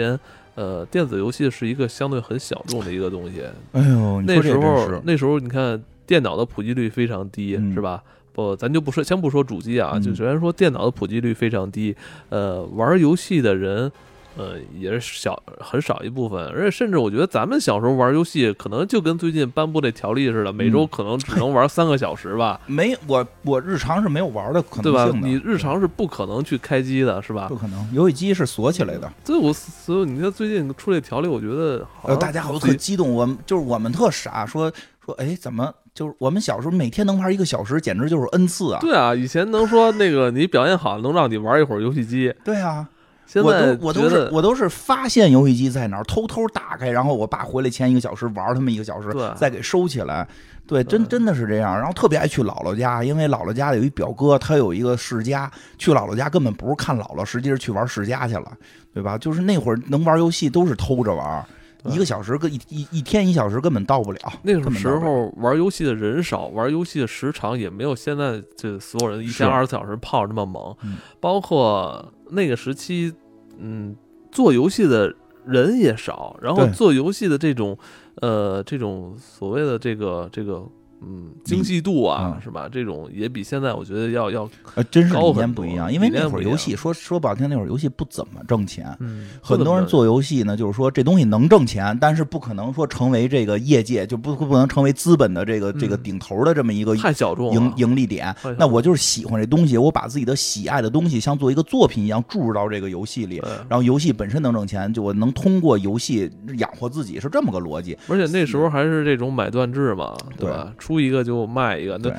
[0.56, 3.42] 呃，电子游戏是一个相对很小众的一个东西。
[3.72, 8.04] 哎呦，那时候那时候你看电脑的普及率非常低，是吧？
[8.34, 11.96] 不，咱就不说，先不说主机啊，就首先说电脑的普及率非常低。
[12.30, 13.92] 呃，玩游戏的人
[14.40, 22.58] 呃，也是小很少一部分，而且甚至我觉得咱们小时候玩游戏，可能就跟最近颁布那条例似的，每周可能只能玩三个小时吧。
[22.66, 25.12] 没，我我日常是没有玩的可能性的。
[25.12, 25.28] 对吧？
[25.28, 27.50] 你日常是不可能去开机的，是吧？
[27.50, 29.12] 不可能，游戏机是锁起来的。
[29.26, 34.72] 所以，我所以你看最近出这条例，我觉得呃，大家好特激动，我们就是我们特傻，说
[35.04, 38.80] 说哎，怎么就是我们小时候每天能玩一个小时，简直就是恩赐啊！
[38.80, 42.34] 对啊，以前能说那个你表现好，能让你玩一会儿游戏机。
[42.46, 42.88] 对啊。
[43.32, 50.28] 现在我都是我都是发现游戏机在哪儿，偷偷打开，然后我爸回来前一个小时玩他们一个小时，再给收起来。
[50.66, 51.76] 对，真真的是这样。
[51.78, 55.52] 然后特别爱去姥姥家，因为姥姥家有一表哥，他有一个世家。
[55.78, 58.52] 去姥姥家根本不是看姥姥，实际是去玩世家去了，
[58.94, 59.16] 对吧？
[59.18, 61.46] 就是那会儿能玩游戏都是偷着玩，
[61.86, 64.20] 一个小时跟一一一天一小时根本到不了。
[64.44, 70.76] 那个时候玩游戏的人少，玩游戏的时长也没有现在这所有人一天二十四小时泡着那么猛，
[71.20, 72.14] 包括。
[72.32, 73.12] 那个时期，
[73.58, 73.96] 嗯，
[74.32, 75.12] 做游戏的
[75.48, 77.76] 人也少，然后做游戏的这种，
[78.22, 80.64] 呃，这种所谓的这个这个。
[81.02, 82.68] 嗯，精细度啊，是吧？
[82.72, 85.92] 这种也比现在我觉得要要呃，真是理念不一样。
[85.92, 88.96] 因为那会儿游戏说说不好听，那会儿游戏不怎么挣钱。
[89.00, 98.36] 嗯，很多人做游戏呢，就是说这东西能挣钱，但是不可能说成为这个业界就不不能成为资本的这个这个顶头的这么一个太小众盈盈利点。
[98.58, 107.98] 那我就是喜欢这东西，我把自己的喜爱的东西像做一个作品一样注入到这个游戏里，然后游戏本身能挣钱，就我能通过游戏养活自己，是这么个逻辑。
[108.10, 110.74] 而且那时候还是这种买断制嘛，对吧？
[110.90, 112.12] 出一个就卖一个，那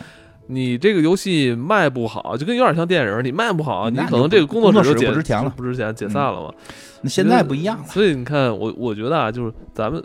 [0.46, 6.54] 你这个游戏卖不好，就跟有点像电影，你卖不好，你可能这个工作室就不值钱了，不值钱，解散了嘛。
[7.02, 10.02] 那现在不一样了，所以你看，我我觉得啊，就是咱们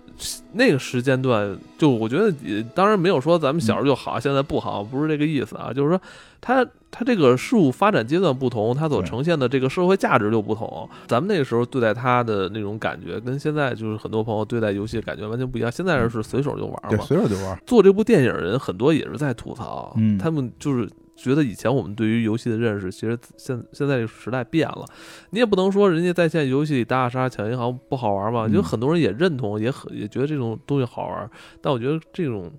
[0.53, 2.31] 那个时间段，就我觉得，
[2.73, 5.71] 当然没有说咱们小时候就好，现在不好，不是这个意思啊。
[5.73, 5.99] 就是说，
[6.45, 10.87] 它它这个事物发展阶段不同，它所呈现的这个社会价值就不同。
[11.07, 15.71] 咱们那个时候对待它的那种感觉，跟现在就是很多朋友对待游戏的感觉完全不一样。
[15.71, 17.59] 现在是随手就玩嘛，随手就玩。
[17.65, 20.87] 做这部电影人很多也是在吐槽，他们就是。
[21.17, 24.83] 觉得以前我们对于游戏的认识，其实现现在这个时代变了，
[25.29, 31.29] 你也不能说人家在线游戏里打打杀抢银行不好玩嘛，就很多人也认同，也很也觉得这种东西好玩，
[31.61, 32.51] 但我觉得这种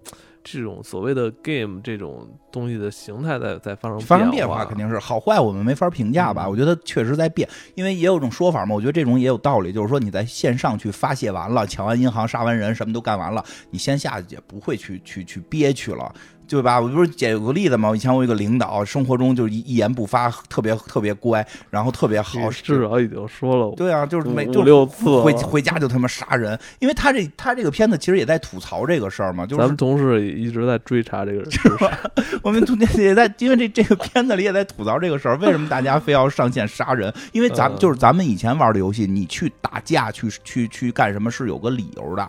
[0.49, 6.49] 这种所谓的 game 这种东西的形态在在发生发生变化，肯定是好坏我们没法评价吧？
[6.49, 16.15] 我觉得确实在变，因为也有种说法嘛，我觉得这种也有道理，就是说你在线上去发泄完了，抢完银行杀完人什么都干完了，你线下也不会去去去憋屈了。
[16.49, 16.81] 对吧？
[16.81, 17.93] 我不是举个例子吗？
[17.95, 22.51] 以前我有个领导，生活中就一一言不发，特别特别乖，然后特别好。
[22.51, 23.75] 至少已经说了。
[23.77, 29.45] 对啊，就是每五六次回回家就他妈杀人，因为他这他这个片子其实也在吐槽这个事儿嘛。
[29.45, 32.11] 就是咱们同事一直在追查这个事儿，
[32.43, 35.37] 我们同事也在，因为这这个片子里也在吐槽这个事儿。
[35.39, 37.13] 为什么大家非要上线杀人？
[37.33, 42.29] 因为咱就是咱们以前玩的游戏，你去打架去去去干什么是有个理由的。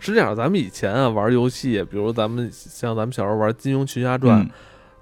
[0.00, 4.42] 是这样，咱们以前啊玩游戏，比如咱们像咱们小时候玩《金庸群侠传》，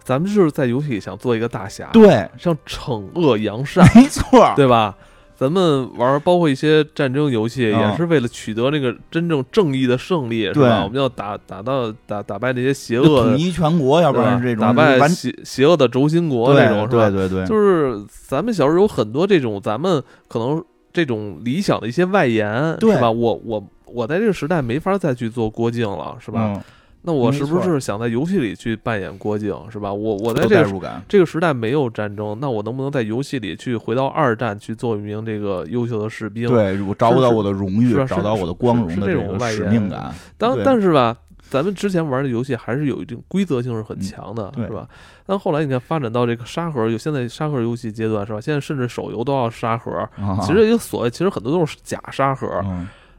[0.03, 4.97] 咱们就是在游戏里想做一个大侠，对，像惩恶扬善，没错，对吧？
[5.37, 10.83] 咱们玩包括一些战争游戏，也是为了取得那个真正正义的胜利，是吧？
[10.83, 20.61] 我们要打打到打打败那些邪恶，统一全国，要不然这种打败邪邪恶的轴心国那种，对对对，就是咱们小时候有很多这种咱们可能
[20.93, 23.09] 这种理想的一些外延，是吧？
[23.09, 23.65] 我我。
[23.93, 26.63] 我在这个时代没法再去做郭靖了，是吧？
[27.03, 29.91] 那我是不是想在游戏里去扮演郭靖，是吧？
[29.93, 36.49] 我我在这个这个时代没有战争，那我能不能在游戏里去回到二战去做一名这个优秀的士兵？
[36.49, 40.13] 对，我找到我的荣誉，找到我的光荣的这种使命感。
[40.37, 41.17] 当但是吧，
[41.49, 44.87] 咱们之前玩的游戏还是有一定规则性是很强的，是吧？
[45.25, 48.41] 但后来你看发展到这个沙盒，有现在沙盒游戏阶段，是吧？
[48.41, 50.07] 现在甚至手游都要沙盒，
[50.43, 52.47] 其实也所谓，其实很多都是假沙盒。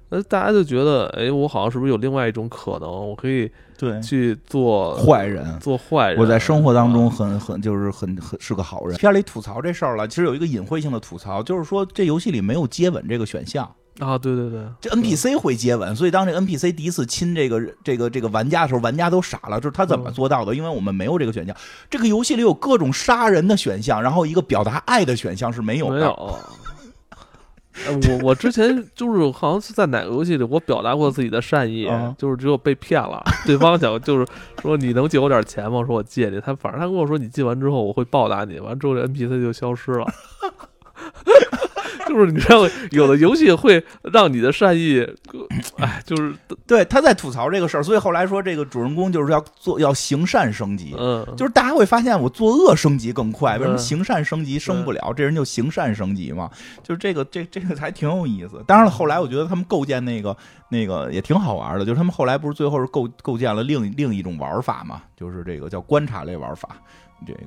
[0.09, 6.19] 那大家就觉得，哎，我好像是不是有另外一种可能，我可以对去做坏人，做坏人。
[6.19, 8.97] 我在生活当中很很就是很很是个好人。
[8.97, 13.63] 片里吐槽这事儿了，其实有一个隐晦性的吐槽，就是说这游戏里没有接吻这个选项
[13.99, 14.17] 啊。
[14.17, 20.55] 对对对，这 NPC 会接吻，所以当这 NPC 第一次亲这个这个这个玩家的时候，玩家都傻了，就是他怎么做到的？
[20.55, 21.55] 因为我们没有这个选项。
[21.87, 26.15] 这个游戏里有各种杀人的选项，然后一个表达爱的选项是没有的。
[27.85, 34.25] 我我之前就是好像是在哪个游戏里，我表达过自己的善意，就是只有被骗了，对方想就是
[34.61, 35.83] 说你能借我点钱吗？
[35.85, 40.05] 说我借你，他反正他跟我说你借完之后我会报答你，完之后这 NPC 就消失了。
[42.09, 45.07] 就是你知道，有的游戏会让你的善意，
[45.77, 46.33] 哎，就是
[46.65, 55.13] 对他在吐槽这个事儿，所以后来说这个主人公就是要做要行善升级，嗯，就是大家会发现我作恶升级更快，为什么行善升级升不了？
[55.15, 56.49] 这人就行善升级嘛，
[56.81, 58.63] 就是这个这这个还挺有意思。
[58.65, 60.35] 当然了，后来我觉得他们构建那个
[60.69, 66.69] 那个也挺好玩的，就是他们后来不是最后是构构建了另另一种玩法嘛，就是这个叫观察类玩法，
[67.27, 67.39] 这个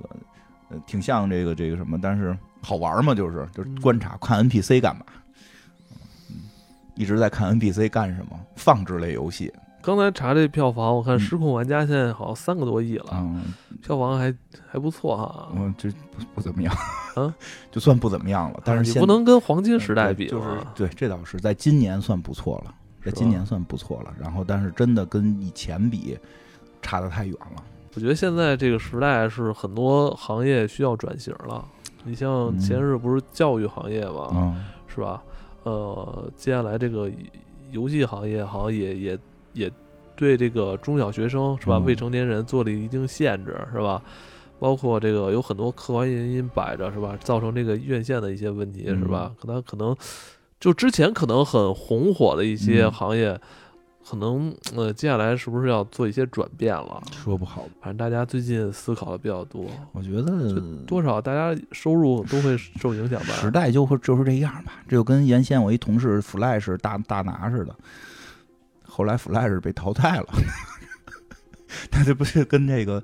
[0.72, 2.36] 呃挺像这个这个什么，但是。
[2.64, 3.12] 好玩嘛？
[3.12, 5.04] 就是就是观察看 NPC 干嘛，
[6.30, 6.36] 嗯，
[6.94, 8.38] 一直在看 NPC 干什么？
[8.54, 9.52] 放置类游戏。
[9.82, 13.34] 刚才查这票房，我看《失控玩家》现在好像三个多亿了，
[13.82, 14.32] 票房还
[14.64, 15.48] 还不错哈。
[15.56, 16.72] 嗯，这不不怎么样，
[17.16, 17.34] 嗯，
[17.72, 18.60] 就算不怎么样了。
[18.64, 20.46] 但是你不能跟黄金时代比，就是
[20.76, 22.72] 对，这倒是在今年算不错了，
[23.04, 24.14] 在今年算不错了。
[24.20, 26.16] 然后，但是真的跟以前比，
[26.80, 27.64] 差的太远了。
[27.94, 31.64] 我觉得现在这个时代是很多行业需要转型了。
[32.04, 34.56] 你像前日不是教育行业嘛，
[34.88, 35.22] 是吧？
[35.64, 37.10] 呃，接下来这个
[37.70, 39.18] 游戏行业好像也也
[39.52, 39.70] 也
[40.16, 41.78] 对这个中小学生是吧？
[41.78, 44.02] 未成年人做了一定限制是吧？
[44.58, 47.16] 包括这个有很多客观原因摆着是吧？
[47.22, 49.32] 造成这个院线的一些问题是吧？
[49.38, 49.94] 可能可能
[50.58, 53.38] 就之前可能很红火的一些行业。
[54.04, 57.02] 可能呃，接下来是不是要做一些转变了？
[57.12, 59.66] 说不好，反正大家最近思考的比较多。
[59.92, 63.32] 我觉得多少大家收入都会受影响吧。
[63.34, 67.74] 时代就会就是这样吧，这就跟原先我一同事 Flash 大大拿似的，
[68.84, 70.26] 后来 Flash 被淘汰了，
[71.90, 73.02] 那这不是跟这个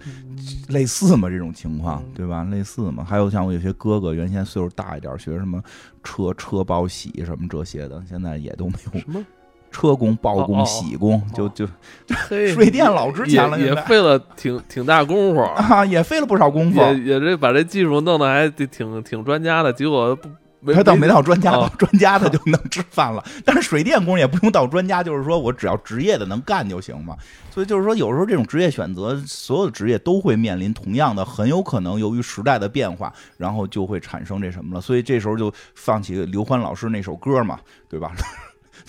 [0.69, 1.31] 类似吗？
[1.31, 2.45] 这种情况对吧？
[2.45, 3.05] 类似嘛？
[3.05, 5.63] 还有像我有些哥哥，原先岁数大一点，学什么
[6.03, 9.25] 车车保洗什么这些的，现在也都没有什么。
[9.71, 11.67] 车工、刨工、铣工，就就
[12.55, 20.17] 水电老值钱了，也费了挺挺大功夫 啊，也费了不少功夫，也也这把这技术弄得还挺挺专家的，结果
[20.61, 23.23] 不他倒没到专家，到专家他就能吃饭了。
[23.47, 27.17] 但是水电工也不用到专家，就是说我只要职业的能干就行嘛。
[27.49, 34.81] 所以就是说，有时候这种职业选择，所有的职业都会面临同样的，很有可能由于时代的变化，然后就会产生这什么了。
[34.81, 37.59] 所以这时候就放起刘欢老师那首歌嘛，
[37.89, 38.11] 对吧？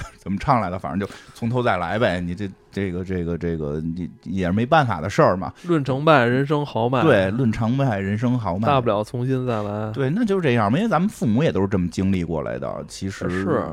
[0.18, 0.80] 怎么唱来的？
[0.80, 2.20] 反正就从头再来呗。
[2.20, 5.54] 你这这个这个这个，你也是没办法的事儿嘛。
[5.64, 7.02] 论成败，人生豪迈。
[7.02, 8.68] 对，论成败，人生豪迈。
[8.68, 9.92] 大不了重新再来。
[9.92, 10.78] 对，那就是这样嘛。
[10.78, 12.86] 因为咱们父母也都是这么经历过来的。
[12.88, 13.64] 其实是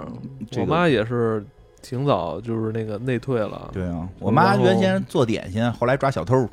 [0.57, 1.45] 我妈也是
[1.83, 3.71] 挺早就是那个内退了。
[3.73, 6.49] 对啊，我妈原先做点心，后来抓小偷。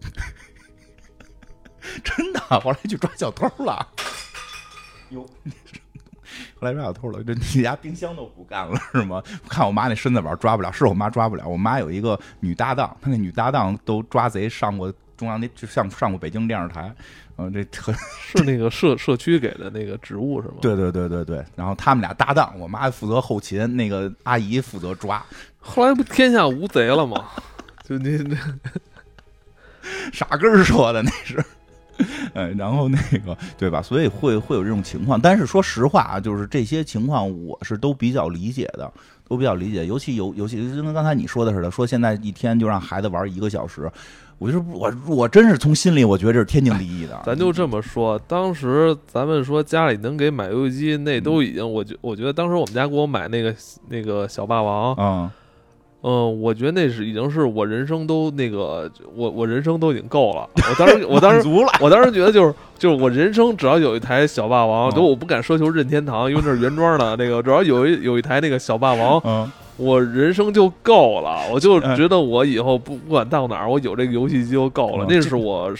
[2.04, 3.86] 真的，后来去抓小偷了。
[5.10, 5.26] 哟。
[6.60, 9.22] 后来抓小偷了，这你家冰箱都不干了是吗？
[9.48, 11.46] 看我妈那身子板抓不了，是我妈抓不了。
[11.46, 16.92] 我妈有一个女搭档，她那女搭档都抓贼上过中央那，就上上过北京电视台。
[17.36, 20.54] 嗯，这特 是那个社社区给的那个职务是吗？
[20.60, 21.44] 对对对对对。
[21.54, 25.24] 然后他们俩搭档，我妈负责后勤，那个阿姨负责抓。
[25.60, 27.26] 后来不天下无贼了吗？
[27.88, 28.36] 就那那
[30.12, 31.44] 傻根儿说的那是。
[32.34, 33.82] 哎， 然后那个对吧？
[33.82, 38.90] 所以会会有这种情况，但是说实话啊，就是这些情况我是都比较理解的，
[39.28, 39.86] 都比较理解。
[39.86, 43.90] 尤其有，尤其就跟刚才你说的似的，说现在一天就让孩子玩一个小时，
[44.38, 47.20] 我就是我我真是从心里我觉得这是天经地义的。
[47.24, 53.54] 咱就这么说，当时咱们说家里能给买游戏机，那都已经，我觉我觉得当时我们家给我买那个
[53.88, 54.96] 那个小霸王啊。
[54.98, 55.30] 嗯，
[56.00, 60.48] 我觉得那是已经是我人生都那个，我我人生都已经够了。
[60.54, 67.16] 我当时，我当时， 足了我当时觉得就是就是我人生只要有一台小霸王，都我不敢奢求任天堂，因为那是原装的。
[67.16, 71.40] 那个只要有一有一台那个小霸王，我人生就够了。
[71.52, 75.06] 我就觉得我以后不不管到哪儿，我有这个游戏机就够了。
[75.08, 75.72] 那是我。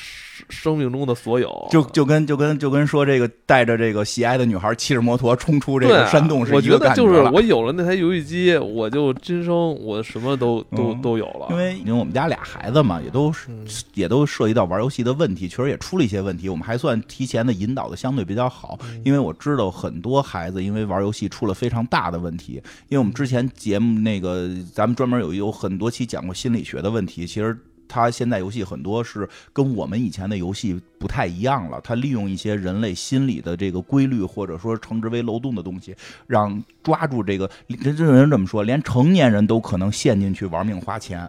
[0.48, 7.02] 生命中的所有，就就跟就跟就跟说这个带着这个喜爱的女孩骑着摩托冲出这个山洞是一个感觉。
[7.02, 11.46] 我觉得就是我有了那台游戏机，我就今生我什么都都都有了。
[11.50, 13.48] 因为因为我们家俩孩子嘛，也都是
[13.94, 16.48] 也都涉及到玩游戏的问题，确实也出了一些问题。
[16.48, 22.62] 我们还算提前的引导的相对比较好，因为我知道很多孩子因为玩游戏出了非常大的问题。
[22.88, 27.56] 因为我们之前节目那个咱们专门有有很多期讲过心理学的问题，其实。
[27.88, 37.50] 他现在游戏很多是跟我们以前的游戏不太一样了，他利用一些人类心理的这个规律，或者说称之为漏洞的东西，让抓住这个。
[37.82, 41.28] 这这人这么说，连成年人都可能陷进去玩命花钱，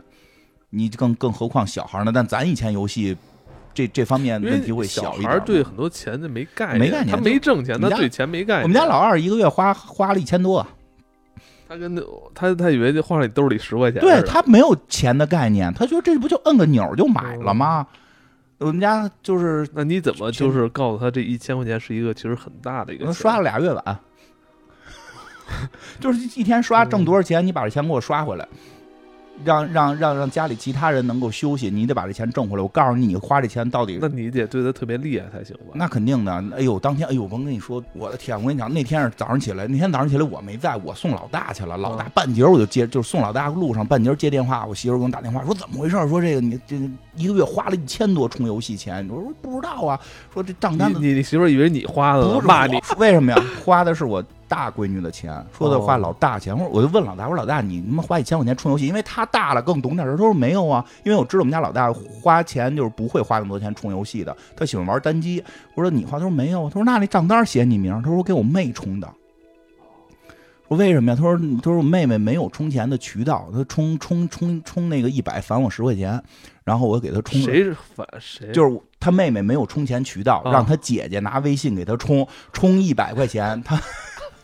[0.70, 2.12] 你更更何况小孩呢？
[2.14, 3.16] 但咱以前游戏
[3.74, 5.24] 这这方面问题会小一点。
[5.24, 8.64] 小孩对很多钱就没概念，没概念，他没挣钱，他对钱没概念。
[8.64, 10.66] 我们家老二一个月花花了一千多。
[11.70, 12.02] 他跟那
[12.34, 17.86] 他他以为就放你兜里十块钱，对他没有钱的概念，他觉得这不就摁个钮就买了吗？
[18.58, 23.14] 我们家就是，那你怎么就是告诉他这一千块钱是一个其实很大的一个？
[23.14, 24.00] 刷了俩月碗，
[26.02, 28.48] 就是一天刷挣多少钱，你把这钱给我刷回来。
[29.44, 32.62] 让让让让家里其他人能够休息，你得把这钱挣回来。
[32.62, 34.00] 我告诉你，你花这钱到底……
[34.02, 35.74] 那你得对他特别厉害才行吧？
[35.74, 36.44] 那肯定的。
[36.58, 38.38] 哎呦，当天，哎呦，我跟你说，我的天！
[38.40, 41.78] 我跟你讲，那天是早上起来，那天早上起来我没在，我送老大去了。
[41.78, 45.96] 老大半截我就接，就是送老大路上半截接电话，我媳妇给我打电话说怎么回事？
[46.10, 46.76] 说这个你这
[47.16, 49.08] 一个月花了一千多充游戏钱。
[49.10, 50.00] 我说不知道啊。
[50.34, 52.78] 说这账单，你你媳妇以为你花的，骂你？
[52.98, 53.42] 为什么呀？
[53.64, 54.24] 花的是我。
[54.50, 60.12] 大闺女的钱，说的花老大钱，我说我就问老大，我说老大，你他妈花一千块钱充游戏，因为他大了更懂点儿。
[60.12, 65.42] 他说没有啊，因为我知道我们家老大花钱就是不会花那么多钱充游戏的，他喜欢玩单机。
[65.76, 69.08] 我说你花，他说没有，他说那那账单写你名，他说我给我妹充的。
[70.68, 71.16] 说为什么呀？
[71.16, 76.22] 他说他说我妹妹没有充钱的渠道，他充充充充那个一百返我十块钱，
[76.64, 77.42] 然后我给他充。
[77.42, 78.52] 谁是返谁？
[78.52, 83.82] 就是他妹妹没有充钱渠道，让他姐姐拿微信给他充充一百块钱，他。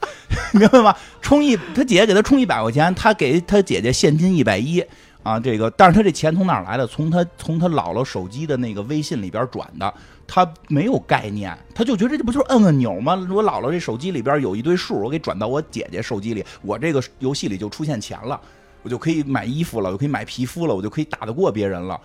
[0.53, 0.95] 明白吗？
[1.21, 4.83] 充一，他姐姐给他充一百块钱，他给他姐姐现金一百一
[5.23, 5.39] 啊。
[5.39, 6.87] 这个，但是他这钱从哪儿来的？
[6.87, 9.93] 从他从他姥姥手机的那个微信里边转的。
[10.27, 13.13] 他没有概念，他就觉得这不就是摁摁钮吗？
[13.29, 18.41] 我姥姥这手机里边有一堆数，我给转到我姐姐手机里，我这个游戏里就出现钱了，
[18.81, 22.01] 我就可以买衣服了，我可以买皮肤了，我就可以打得过别人了。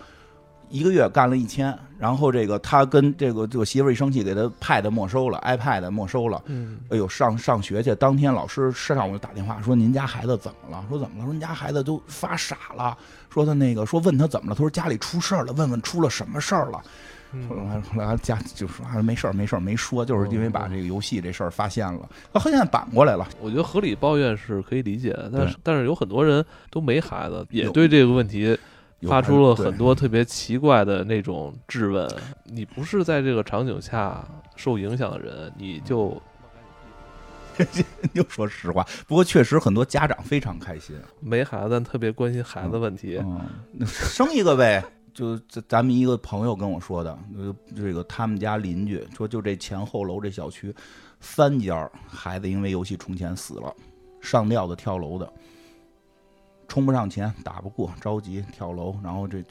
[0.71, 6.41] 一个月干了一千，然后这个他跟这个我媳妇儿一生气，给他 Pad 没收了，iPad 没收了。
[6.45, 11.25] 嗯，哎呦，上上学去，当天老师上午就打电话说：“您家孩子怎么了？”说怎么了？
[11.25, 12.97] 说您家孩子都发傻了。
[13.29, 14.55] 说他那个说问他怎么了？
[14.55, 16.81] 他说家里出事儿了，问问出了什么事儿了。
[17.47, 22.09] 后来后来家就说啊没事儿没事儿没说，就是因为把这个游戏这事儿发现了。
[22.33, 23.25] 他现在反过来了。
[23.39, 28.57] 我觉得合理抱怨是可以理解，但是但是有很多人都没孩子，也对这个问题。
[29.07, 32.09] 发出了很多特别奇怪的那种质问。
[32.45, 34.23] 你不是在这个场景下
[34.55, 36.21] 受影响的人，你就
[38.13, 38.85] 又说实话。
[39.07, 43.17] 不过确实很多家长非常开心，没孩子特别关心孩子问题。
[43.23, 44.83] 嗯，生一个呗。
[45.13, 45.37] 就
[45.67, 47.19] 咱们一个朋友跟我说的，
[47.75, 50.73] 这个他们家邻居说，就这前后楼这小区
[51.19, 53.75] 三家孩子因为游戏充钱死了，
[54.21, 55.33] 上吊的、跳楼的。
[56.71, 59.41] 充不上钱，打不过，着急跳楼，然后这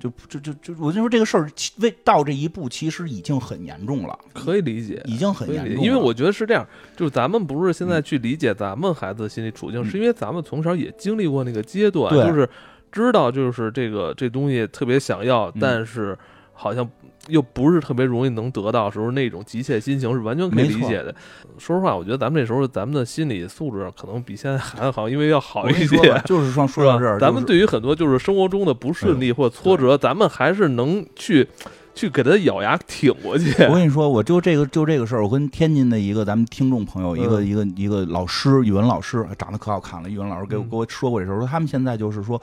[0.00, 5.84] 就就就就就，我就说这个事儿为到这一步，其实已经很严重了，可以理解，已经很严重。
[5.84, 12.48] 因为我觉得是这样，就是咱们不是现在去理解咱们孩子的心理处境，是因为咱们从小也经历过那个阶段，就是
[12.90, 16.18] 知道就是这个这东西特别想要，但是
[16.52, 16.90] 好像。
[17.28, 21.14] 又不是特别容易能得到时候，那种急切心情是完全可以理解的。
[21.58, 25.96] 说实话，我觉得咱们这时候咱们的心理素质可能比现在孩子好，因为要好一些。
[26.24, 31.48] 就是说说到这儿，咱们对于很多就是生活中的不顺利或挫折，咱们还是能去
[31.94, 33.50] 去给他咬牙挺过去。
[33.66, 40.08] 我跟你说，我就这个就这个事儿，我跟天津的一个咱们听众朋友，一个一个一个老师，语文老师，长得可好看了。
[40.08, 42.40] 语文老师给我给我说过这事儿，说他们现在就是说。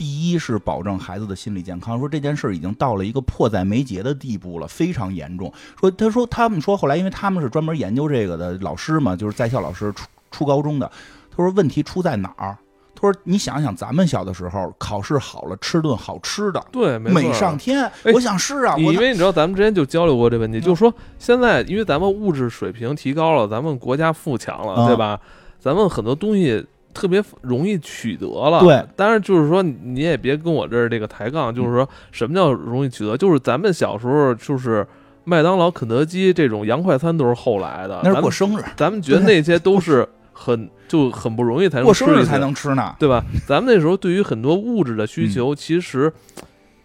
[0.00, 5.52] 第一是保证孩子的心理健康，说这件事已经到了一个迫在眉睫的地步了，非常严重。
[5.78, 10.90] 说他说他们说后来，因为他们是专门研究这个的老师嘛，就是在校老师，初初高中的。
[11.30, 12.56] 他说问题出在哪儿？
[12.94, 17.92] 他说你想想，咱们小的时候考试好了，吃顿好吃的，对，美上天。
[18.14, 25.20] 我想是啊，因为你知道咱们之前就交流过这问题，就是说现在因为咱们物质水平提高了，咱们国家富强了，对吧？
[25.58, 26.66] 咱们很多东西。
[26.92, 33.16] 特别容易取得了，对，但是就是说你也别跟我这儿这个抬杠，就是说什么叫容易取得？
[33.16, 34.86] 就是咱们小时候就是
[35.22, 42.24] 麦当劳、肯德基这种洋快餐都是后来的，那是过生日，咱们觉得那些都是很就很不容易才能 过生日。
[42.24, 43.24] 才能吃呢，对吧？
[43.46, 46.12] 咱们那时候对于很多物质的需求，其实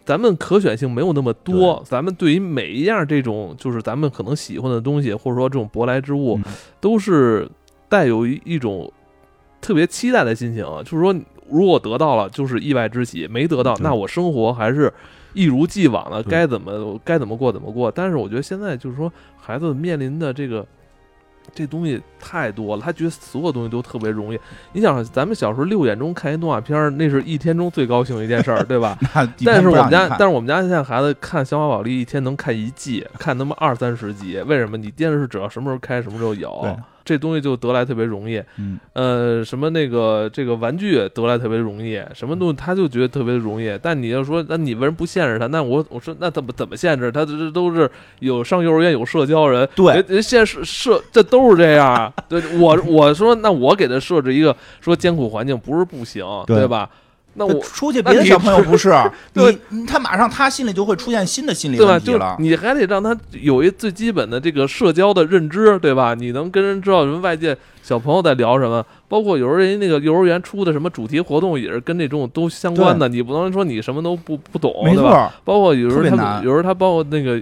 [0.05, 6.39] 咱们可选性没有那么多，咱们对于每一样这种就是咱们可能喜欢的东西，或者说这种舶来之物，
[6.79, 7.49] 都是
[7.89, 8.91] 带有一一种。
[9.65, 11.11] 特别期待的心情，就是说，
[11.49, 14.93] 如果得到了，就是意外之喜；没得到，那我生活还是
[15.33, 17.89] 一如既往的，该怎么该怎么过怎么过。
[17.89, 19.11] 但是我觉得现在就是说，
[19.41, 20.63] 孩子面临的这个
[21.51, 24.39] 这东西太多了，他觉得所有东西都特别容易。
[24.71, 28.95] 你想，咱们小时候六点钟看一动画片，那是一天中最高兴的一件事儿， 对吧？
[29.43, 34.39] 但是我们家，但是我们家现在孩子看《小马宝莉》，一天能看一季，看他妈二三十集。
[34.45, 34.77] 为什么？
[34.77, 36.77] 你电视只要什么时候开，什么时候有。
[37.05, 43.77] 这东西就得来特别容易，嗯，呃，什么那个这个玩具得来特别容易，什么东西他就觉得特别容易。
[43.81, 45.45] 但你要说，那你为什么不限制他？
[45.47, 47.11] 那我我说那怎么怎么限制？
[47.11, 47.89] 他这都是
[48.19, 52.11] 有上幼儿园有社交人，对，人现设这都是这样。
[52.27, 56.89] 对我我说那我给他设置一个说艰苦环境不是不行，对吧？
[57.35, 58.93] 那我出去，别的小朋友不是
[59.33, 62.35] 你，他马上他心里就会出现新的心理问题了。
[62.39, 66.13] 你还得让他有一最基本的这个社交的认知，对吧？
[66.13, 67.55] 你能跟人知道什么外界
[67.85, 75.31] 小朋友在聊什么，包括有时候人家那个幼儿园出的什么主题活动也是跟这种都相关的，你不能说你什么都不不懂，没错。
[75.43, 77.37] 包括有时候他有时候他包括那个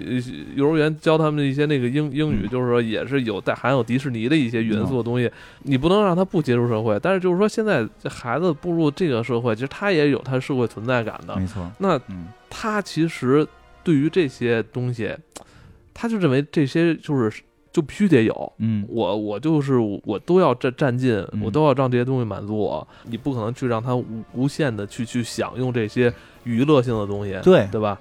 [0.55, 5.31] 幼儿园教他们的一些那个英英语，就是说也是有带含有迪士尼的一些元素的东西，
[5.61, 6.99] 你不能让他不接触社会。
[7.01, 11.65] 但是就是说现在这孩子步入这个社会，其实他也有他社会存在感的，没错。
[11.77, 11.97] 那
[12.49, 13.47] 他其实
[13.81, 15.15] 对于这些东西，
[15.93, 17.31] 他就认为这些就是。
[17.73, 22.87] 就必须得有，嗯，我我就是我都要占占尽，我都要让这些东西满足我。
[23.03, 26.13] 你不可能去让他无无限的去去享用这些
[26.43, 27.99] 娱乐性的东西，对对吧？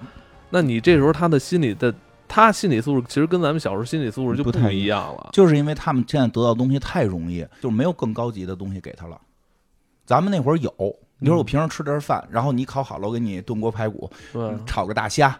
[0.51, 1.91] 那你这时候他的心理的
[2.27, 9.19] 他心理素质其实跟咱们小时候心理素质就不太一样了，就是因为他们现在得到东西太容易，就没有更高级的东西给他了。
[10.05, 10.71] 咱们那会儿有，
[11.17, 14.07] 你说我平时吃点饭，然后你烤好了，我给你炖锅排骨，
[14.67, 15.35] 炒个大虾。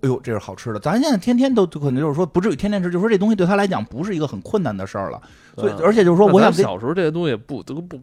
[0.00, 0.78] 哎呦，这是好吃的！
[0.78, 5.20] 咱现在天天都可能就是说不至于天天吃，就说这东西对他来讲不是一个很困难的事儿了。
[5.56, 7.98] 所以，而且就是说，我想小时候这些东西不都不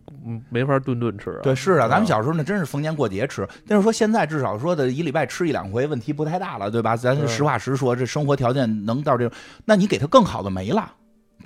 [0.49, 1.39] 没法顿顿吃。
[1.41, 3.47] 对，是啊，咱们小时候那真是逢年过节吃。
[3.65, 6.97] 但是说现在至少说的一礼拜吃一两回，问题不太大了，对吧？
[6.97, 9.31] 咱实话实说，这生活条件能到这，
[9.63, 10.91] 那你给他更好的没了。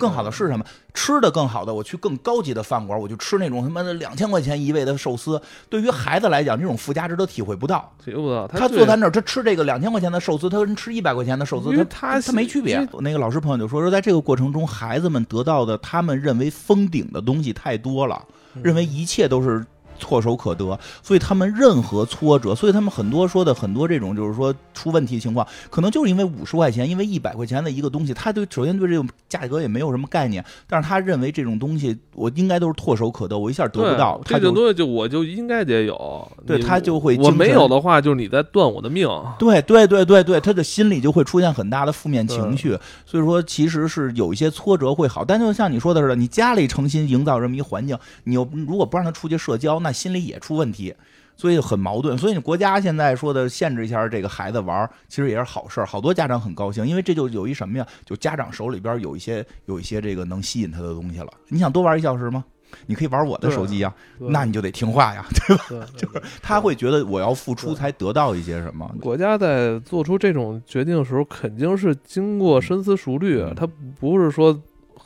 [0.00, 0.64] 更好的是什么？
[0.94, 5.40] 吃的更好的，我去更高级的饭馆，我就吃那种他妈的两千块钱一位的寿司。
[5.68, 7.92] 对于孩子来讲，这种附加值都体会不到。
[8.04, 8.48] 体会不到。
[8.48, 12.84] 他坐在那儿，他吃这个两千块钱的寿司，他跟吃一百块钱的寿司，他他他没区别。
[13.00, 18.24] 那个老师朋友就说说，在这个过程中，孩子们得到的他们认为封顶的东西太多了，
[18.62, 19.64] 认为一切都是。
[20.00, 39.06] 唾手可得，所以他们任何挫折，所以他们很多说的很多这种就是说出问题情况，可能就是因为五十块钱，因为一百块钱的一个东西，他对首先对这种价格也没有什么概念，但是他认为这种东西我应该都是唾手可得，我一下得不到，这种东西就我就应该得有，对他就会我没有的话，就是你在断我的命，
[39.38, 50.94] 对对对对对，他的心里就会出现很大的负面情绪，所以说其实是有一些挫折会好，但就像你说的似的，你家里诚心营造这么一环境，你又如果不让他出去社交，那心里也出问题，
[51.36, 52.16] 所以很矛盾。
[52.16, 55.86] 所以国家现在说的限制一下这个孩子玩，其实也是好事儿。
[55.86, 57.86] 好多家长很高兴，因为这就有一什么呀？
[58.04, 61.28] 就家长手里边有一些有一些这个能吸引他的东西了。
[61.48, 62.44] 你想多玩一小时吗？
[62.86, 65.86] 你可以玩我的手机呀，那你就得听话呀，对吧？
[65.98, 68.88] 就是他会觉得我要付出才得到一些什么。
[69.00, 73.66] 国家在做出这种决定的时候，肯定是经过深思熟虑，他
[73.98, 74.56] 不是说。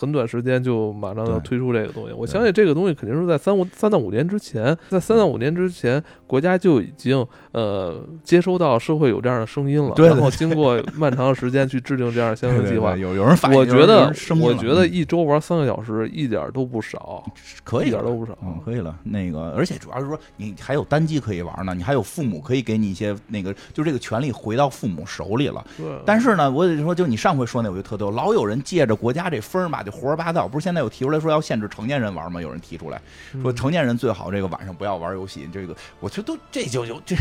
[0.04, 12.94] 很短时间就马上要推出这个东西，我相信这个东西肯定是在三五三到五年之前，在三到五年之前，国家就已经呃接收到社会有这样的声音了，然后经过漫长的时间去制定这样的相应计划。
[12.94, 17.24] 有有人反映我觉得我觉得一周玩三个小时一点都不少，
[17.64, 18.94] 可以一点都不少，可以了。
[19.04, 25.64] 那个而且主要是说你还有单机可以玩呢，你还有父母可以给你一些那个，就这个权利回到父母手里了。
[25.78, 25.86] 对。
[26.04, 29.84] 但是呢，我得说，就你上回说那我就特逗，老有人借着国家这风嘛。
[29.84, 32.42] 就胡说八道，不是现在有提出来说要限制成年人玩吗？
[32.42, 33.00] 有人提出来
[33.40, 35.48] 说成年人最好这个晚上不要玩游戏。
[35.52, 37.16] 这个我觉得都这就有这，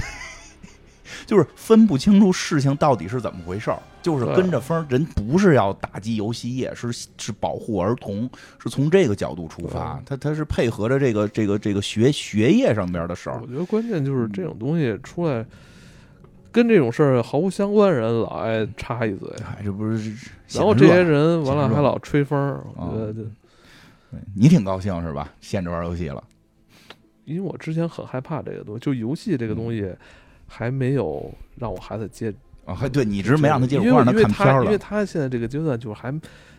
[1.26, 4.86] 就是分不清楚事情到底是怎么回事儿，就是跟着风。
[4.90, 10.02] 人不是要打击游戏业，是是保护儿童，是从这个角度出发。
[10.06, 13.40] 他他是配合着这个这个这个学学业上边的事儿。
[13.42, 15.46] 我觉得关键就是这种东西出来。
[16.54, 19.28] 跟这种事儿毫无相关人老爱插一嘴，
[19.66, 20.14] 这不是？
[20.58, 22.40] 然后这些人完了还老吹风，
[22.76, 23.26] 我觉得，
[24.36, 25.34] 你挺高兴是吧？
[25.42, 26.24] 限制玩游戏了，
[27.26, 29.94] 因为我之前很害怕这个东西，就游戏这个东西
[30.48, 32.34] 还没有让我孩子接
[32.64, 36.14] 啊，还对你一直没让他接触，让他看片了，因为他现在这个阶段就是还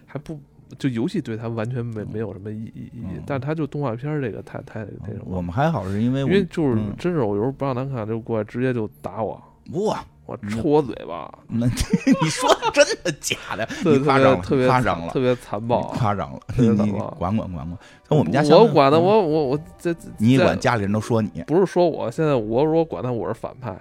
[0.04, 0.38] 还不。
[0.78, 5.26] 就游戏对他完全没没有什么意义意义，但他就动画片这个太太那什么。
[5.26, 9.40] 我们还好是因为因为就是真是我有时候不让他看，就过来直接就打我。
[9.72, 10.04] 哇！
[10.26, 11.30] 我戳我嘴巴。
[11.48, 13.68] 那你说真的假的？
[13.84, 16.40] 你夸张了，特别夸张了，特别残暴，夸张了。
[16.56, 16.74] 你
[17.18, 17.78] 管管管管。
[18.08, 23.76] 那我们家我管的，我我我这你管家里人都说你不是说我现在我如果管他，我是反派。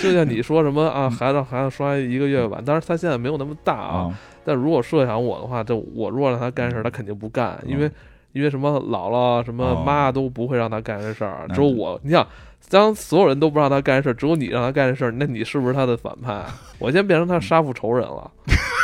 [0.00, 4.16] 就像你说什么啊，孩子孩子刷一个月碗，但是他现在没有那么大啊。
[4.44, 7.90] 但如果设想我的话，就我如果让他干事，他肯定不干，因为
[8.32, 12.00] 因为什么姥姥什么妈都不会让他干这事儿，只有我。
[12.02, 12.26] 你想，
[12.70, 16.44] 当所有人都不让他干事儿，只有你让他干这事儿，那你是不是他的反派？
[16.78, 18.30] 我先变成他杀父仇人了。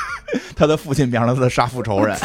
[0.55, 2.17] 他的父亲变成了他的杀父仇人。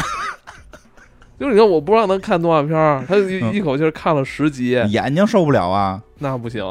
[1.40, 6.02] 就是你看，我不让他看动画片儿，他一口气看了十集，眼睛受不了啊。
[6.18, 6.64] 那不行。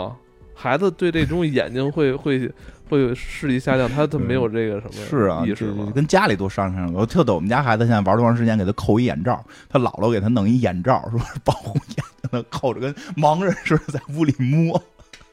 [0.53, 2.49] 孩子对这种眼睛会会
[2.93, 7.01] 会视力下降，他他没有这个什么是啊，意识跟家里多商量商量。
[7.01, 14.81] 我特逗，我们家孩子现在玩多长时间，给他扣一眼罩，他姥姥给他弄一眼罩，说保护眼睛，的扣着跟盲人似的在屋里摸。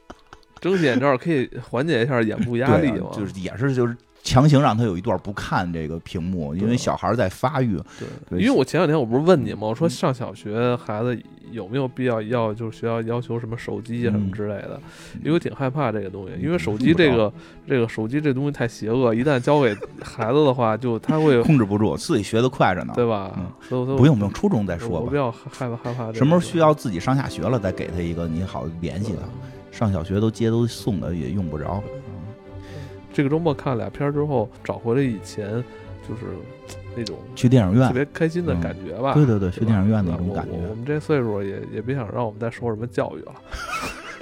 [0.61, 3.09] 蒸汽眼罩可以缓解一下眼部压力吗？
[3.15, 7.81] 就是也是就是强行让他有一段不看这个屏幕，因为小孩在发育。
[8.29, 9.69] 对，因为我前两天我不是问你吗？
[9.69, 11.19] 我说上小学孩子
[11.51, 14.81] 有没有必要要，就是学校要求什么手机啊什么之类的？
[15.21, 17.33] 因为我挺害怕这个东西，因为手机这个
[17.67, 23.35] 这个手机这东西太邪恶，一旦交给孩子的话，就他会控制不住，自己学的快着呢，对吧？
[23.69, 25.01] 不用不用，初中再说吧。
[25.01, 26.13] 我比较害怕害怕。
[26.13, 29.23] 什么时候需要自己上下学了，再给他一个，你好联系他。
[29.73, 31.83] 上小学都接都送的，也用不着。
[33.13, 35.63] 这个周末看了俩片之后，找回了以前
[36.09, 36.23] 就是
[36.97, 39.15] 那种去电影院特别开心的感觉吧。
[39.15, 40.53] 对对对，去电影院那种感觉。
[40.69, 43.33] 我们这岁数也也别想让我们再说什么教育了，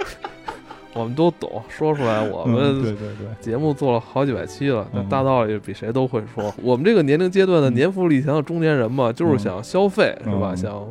[0.93, 6.53] 我们都懂，说出来我们对对对节目做了好几百期了，那大道理比谁都会说。
[6.61, 10.55] 我们这个年龄阶段的年富力强的中年人嘛，就是想消费是吧？
[10.55, 10.85] 想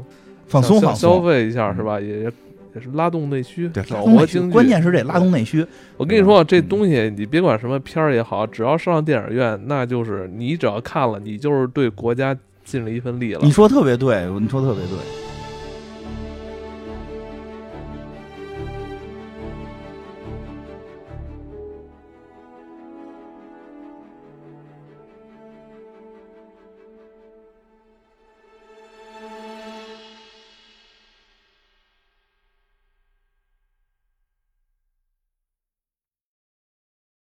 [0.47, 2.01] 放松放松消费一下是吧？
[2.01, 2.31] 也。
[2.75, 5.65] 也是拉动内需，对，搞活经济，关键是这拉动内需。
[5.97, 13.41] 我跟你说，这东西你别管什么片儿也好，只要上电影院，那就是你只要看了，你就是对国家尽了一份力了。
[13.43, 15.28] 你说特别对，你说特别对。